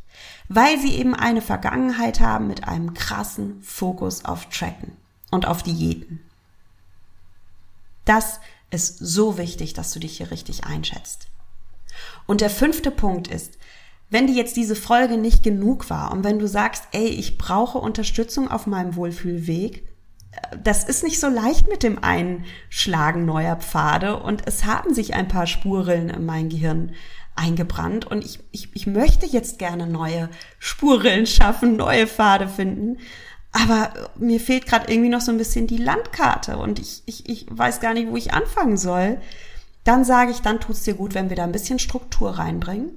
weil 0.49 0.79
sie 0.79 0.95
eben 0.95 1.15
eine 1.15 1.43
Vergangenheit 1.43 2.21
haben 2.21 2.47
mit 2.47 2.69
einem 2.69 2.95
krassen 2.95 3.61
Fokus 3.63 4.25
auf 4.25 4.49
Tracken 4.49 4.93
und 5.33 5.45
auf 5.45 5.65
Diäten. 5.65 6.21
Das 8.05 8.39
ist 8.71 8.99
so 8.99 9.39
wichtig, 9.39 9.75
dass 9.75 9.93
du 9.93 9.99
dich 9.99 10.19
hier 10.19 10.31
richtig 10.31 10.65
einschätzt. 10.65 11.27
Und 12.27 12.41
der 12.41 12.51
fünfte 12.51 12.93
Punkt 12.93 13.27
ist, 13.27 13.59
wenn 14.09 14.29
dir 14.29 14.35
jetzt 14.35 14.57
diese 14.57 14.77
Folge 14.77 15.19
nicht 15.19 15.43
genug 15.43 15.91
war 15.91 16.13
und 16.13 16.23
wenn 16.23 16.39
du 16.39 16.47
sagst, 16.47 16.85
ey, 16.93 17.09
ich 17.09 17.39
brauche 17.39 17.79
Unterstützung 17.79 18.49
auf 18.49 18.69
meinem 18.69 18.95
Wohlfühlweg, 18.95 19.88
das 20.63 20.85
ist 20.85 21.05
nicht 21.05 21.21
so 21.21 21.29
leicht 21.29 21.69
mit 21.69 21.83
dem 21.83 22.03
Einschlagen 22.03 23.25
neuer 23.25 23.57
Pfade 23.57 24.17
und 24.17 24.43
es 24.47 24.65
haben 24.65 24.95
sich 24.95 25.15
ein 25.15 25.29
paar 25.29 25.47
Spurrillen 25.47 26.11
in 26.11 26.27
mein 26.27 26.49
Gehirn 26.49 26.93
eingebrannt 27.35 28.05
und 28.05 28.25
ich, 28.25 28.41
ich, 28.51 28.75
ich 28.75 28.87
möchte 28.87 29.27
jetzt 29.27 29.59
gerne 29.59 29.87
neue 29.87 30.29
Spurrillen 30.59 31.27
schaffen, 31.27 31.77
neue 31.77 32.07
Pfade 32.07 32.49
finden. 32.49 32.99
Aber 33.53 34.11
mir 34.19 34.41
fehlt 34.41 34.67
gerade 34.67 34.93
irgendwie 34.93 35.09
noch 35.09 35.21
so 35.21 35.33
ein 35.33 35.39
bisschen 35.39 35.67
die 35.67 35.79
Landkarte 35.79 36.59
und 36.59 36.79
ich, 36.79 37.03
ich, 37.07 37.29
ich 37.29 37.47
weiß 37.51 37.81
gar 37.81 37.95
nicht, 37.95 38.11
wo 38.11 38.17
ich 38.17 38.35
anfangen 38.35 38.77
soll. 38.77 39.21
Dann 39.85 40.05
sage 40.05 40.33
ich, 40.33 40.41
dann 40.41 40.61
tut's 40.61 40.83
dir 40.83 40.95
gut, 40.95 41.15
wenn 41.15 41.31
wir 41.31 41.37
da 41.37 41.45
ein 41.45 41.53
bisschen 41.53 41.79
Struktur 41.79 42.33
reinbringen, 42.33 42.91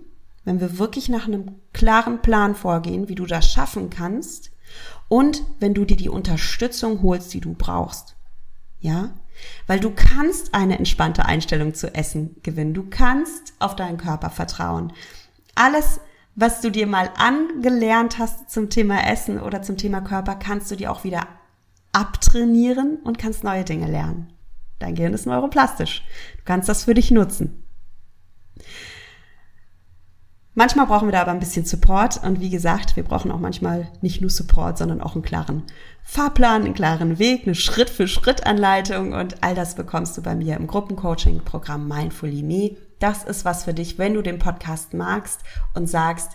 wenn 0.44 0.60
wir 0.60 0.78
wirklich 0.78 1.08
nach 1.08 1.28
einem 1.28 1.56
klaren 1.72 2.22
Plan 2.22 2.56
vorgehen, 2.56 3.08
wie 3.08 3.16
du 3.16 3.26
das 3.26 3.50
schaffen 3.50 3.90
kannst 3.90 4.51
und 5.12 5.44
wenn 5.60 5.74
du 5.74 5.84
dir 5.84 5.98
die 5.98 6.08
Unterstützung 6.08 7.02
holst, 7.02 7.34
die 7.34 7.42
du 7.42 7.54
brauchst. 7.54 8.16
Ja? 8.80 9.14
Weil 9.68 9.82
du 9.82 9.92
kannst 9.92 10.54
eine 10.54 10.78
entspannte 10.80 11.26
Einstellung 11.26 11.74
zu 11.74 11.94
Essen 11.94 12.38
gewinnen. 12.44 12.74
Du 12.74 12.86
kannst 12.90 13.52
auf 13.60 13.76
deinen 13.76 13.98
Körper 13.98 14.30
vertrauen. 14.30 14.94
Alles, 15.54 16.00
was 16.36 16.62
du 16.62 16.70
dir 16.70 16.88
mal 16.88 17.12
angelernt 17.18 18.20
hast 18.20 18.50
zum 18.50 18.70
Thema 18.70 19.06
Essen 19.06 19.42
oder 19.42 19.62
zum 19.62 19.76
Thema 19.76 20.00
Körper, 20.00 20.36
kannst 20.36 20.72
du 20.72 20.78
dir 20.78 20.90
auch 20.90 21.04
wieder 21.04 21.28
abtrainieren 21.92 22.96
und 23.04 23.18
kannst 23.18 23.44
neue 23.44 23.66
Dinge 23.66 23.92
lernen. 23.92 24.32
Dein 24.80 24.96
Gehirn 24.96 25.14
ist 25.14 25.26
neuroplastisch. 25.26 26.04
Du 26.38 26.44
kannst 26.46 26.70
das 26.70 26.86
für 26.86 26.94
dich 26.94 27.12
nutzen. 27.12 27.66
Manchmal 30.54 30.86
brauchen 30.86 31.08
wir 31.08 31.14
da 31.14 31.22
aber 31.22 31.32
ein 31.32 31.40
bisschen 31.40 31.64
Support 31.64 32.22
und 32.24 32.42
wie 32.42 32.50
gesagt, 32.50 32.98
wir 32.98 33.04
brauchen 33.04 33.32
auch 33.32 33.40
manchmal 33.40 33.90
nicht 34.02 34.20
nur 34.20 34.30
Support, 34.30 34.78
sondern 34.78 35.00
auch 35.00 35.16
einen 35.16 35.24
klaren 35.24 35.64
Fahrplan, 36.04 36.66
einen 36.66 36.74
klaren 36.74 37.20
Weg, 37.20 37.44
eine 37.46 37.56
Schritt-für-Schritt-Anleitung 37.56 39.14
und 39.14 39.44
all 39.44 39.56
das 39.56 39.76
bekommst 39.76 40.18
du 40.18 40.22
bei 40.22 40.36
mir 40.36 40.58
im 40.58 40.68
Gruppencoaching-Programm 40.68 41.88
Mindfully 41.88 42.44
Me. 42.44 42.76
Das 43.00 43.24
ist 43.24 43.46
was 43.46 43.64
für 43.64 43.74
dich, 43.74 43.98
wenn 43.98 44.14
du 44.14 44.22
den 44.22 44.40
Podcast 44.40 44.94
magst 44.94 45.40
und 45.74 45.88
sagst, 45.88 46.32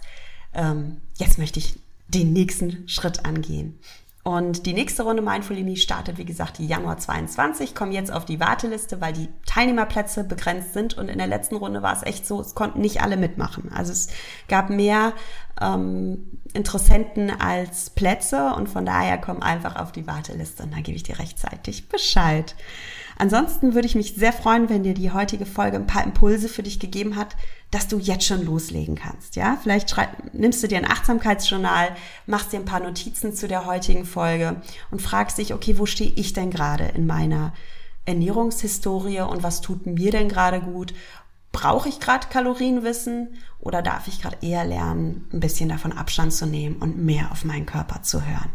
ähm, 0.55 1.03
jetzt 1.19 1.39
möchte 1.39 1.59
ich 1.59 1.79
den 2.09 2.33
nächsten 2.33 2.89
Schritt 2.89 3.27
angehen. 3.27 3.79
Und 4.27 4.67
die 4.67 4.73
nächste 4.73 5.05
Runde 5.05 5.23
Mindful 5.23 5.63
Me 5.63 5.77
startet, 5.77 6.19
wie 6.19 6.25
gesagt, 6.25 6.59
Januar 6.59 6.99
22. 6.99 7.77
Kommen 7.77 7.93
jetzt 7.93 8.13
auf 8.13 8.25
die 8.25 8.41
Warteliste, 8.41 9.01
weil 9.01 9.13
die 9.13 9.29
Teilnehmerplätze 9.47 10.25
begrenzt 10.25 10.73
sind. 10.73 10.99
Und 10.99 11.09
in 11.09 11.19
der 11.19 11.29
letzten 11.29 11.55
Runde 11.55 11.81
war 11.81 11.93
es 11.93 12.03
echt 12.03 12.27
so, 12.27 12.41
es 12.41 12.57
konnten 12.57 12.81
nicht 12.81 13.03
alle 13.03 13.17
mitmachen. 13.17 13.71
Also 13.73 13.93
es 13.93 14.09
gab 14.49 14.69
mehr 14.69 15.13
ähm, 15.61 16.41
Interessenten 16.55 17.31
als 17.31 17.91
Plätze 17.91 18.53
und 18.57 18.69
von 18.69 18.85
daher 18.85 19.19
komm 19.19 19.45
einfach 19.45 19.77
auf 19.77 19.93
die 19.93 20.09
Warteliste 20.09 20.65
und 20.65 20.75
dann 20.75 20.83
gebe 20.83 20.97
ich 20.97 21.05
dir 21.05 21.21
rechtzeitig 21.21 21.89
Bescheid. 21.89 22.57
Ansonsten 23.19 23.75
würde 23.75 23.87
ich 23.87 23.95
mich 23.95 24.15
sehr 24.15 24.33
freuen, 24.33 24.69
wenn 24.69 24.83
dir 24.83 24.93
die 24.93 25.11
heutige 25.11 25.47
Folge 25.47 25.77
ein 25.77 25.87
paar 25.87 26.05
Impulse 26.05 26.49
für 26.49 26.63
dich 26.63 26.79
gegeben 26.79 27.17
hat, 27.17 27.35
dass 27.71 27.89
du 27.89 27.99
jetzt 27.99 28.27
schon 28.27 28.45
loslegen 28.45 28.95
kannst. 28.95 29.37
Ja, 29.37 29.59
vielleicht 29.63 29.91
schreib, 29.91 30.35
nimmst 30.35 30.63
du 30.63 30.69
dir 30.69 30.77
ein 30.77 30.91
Achtsamkeitsjournal, 30.91 31.97
machst 32.27 32.53
dir 32.53 32.59
ein 32.59 32.67
paar 32.67 32.81
Notizen 32.81 33.35
zu 33.35 33.49
der 33.49 33.65
heutigen 33.65 34.05
Folge 34.05 34.61
und 34.91 35.01
fragst 35.01 35.39
dich, 35.39 35.55
okay, 35.55 35.79
wo 35.79 35.87
stehe 35.87 36.13
ich 36.15 36.35
denn 36.35 36.51
gerade 36.51 36.85
in 36.85 37.07
meiner 37.07 37.55
Ernährungshistorie 38.05 39.23
und 39.23 39.43
was 39.43 39.63
tut 39.63 39.87
mir 39.87 40.11
denn 40.11 40.29
gerade 40.29 40.61
gut? 40.61 40.93
Brauche 41.53 41.89
ich 41.89 42.01
gerade 42.01 42.29
Kalorienwissen 42.29 43.39
oder 43.61 43.81
darf 43.81 44.09
ich 44.09 44.21
gerade 44.21 44.37
eher 44.43 44.67
lernen, 44.67 45.27
ein 45.33 45.41
bisschen 45.41 45.71
davon 45.71 45.93
Abstand 45.93 46.35
zu 46.35 46.45
nehmen 46.45 46.77
und 46.77 46.99
mehr 46.99 47.33
auf 47.33 47.47
meinen 47.47 47.65
Körper 47.65 48.03
zu 48.03 48.27
hören? 48.27 48.51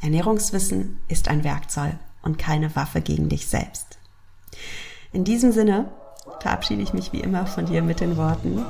Ernährungswissen 0.00 0.98
ist 1.08 1.28
ein 1.28 1.44
Werkzeug 1.44 1.94
und 2.24 2.38
keine 2.38 2.74
Waffe 2.74 3.00
gegen 3.00 3.28
dich 3.28 3.46
selbst. 3.46 3.98
In 5.12 5.24
diesem 5.24 5.52
Sinne 5.52 5.90
verabschiede 6.40 6.82
ich 6.82 6.92
mich 6.92 7.12
wie 7.12 7.20
immer 7.20 7.46
von 7.46 7.66
dir 7.66 7.82
mit 7.82 8.00
den 8.00 8.16
Worten, 8.16 8.64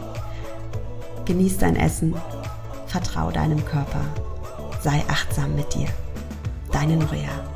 genieß 1.24 1.58
dein 1.58 1.76
Essen, 1.76 2.14
vertrau 2.86 3.30
deinem 3.30 3.64
Körper, 3.64 4.04
sei 4.82 5.02
achtsam 5.08 5.54
mit 5.56 5.74
dir. 5.74 5.88
Deine 6.72 6.96
Norea. 6.96 7.53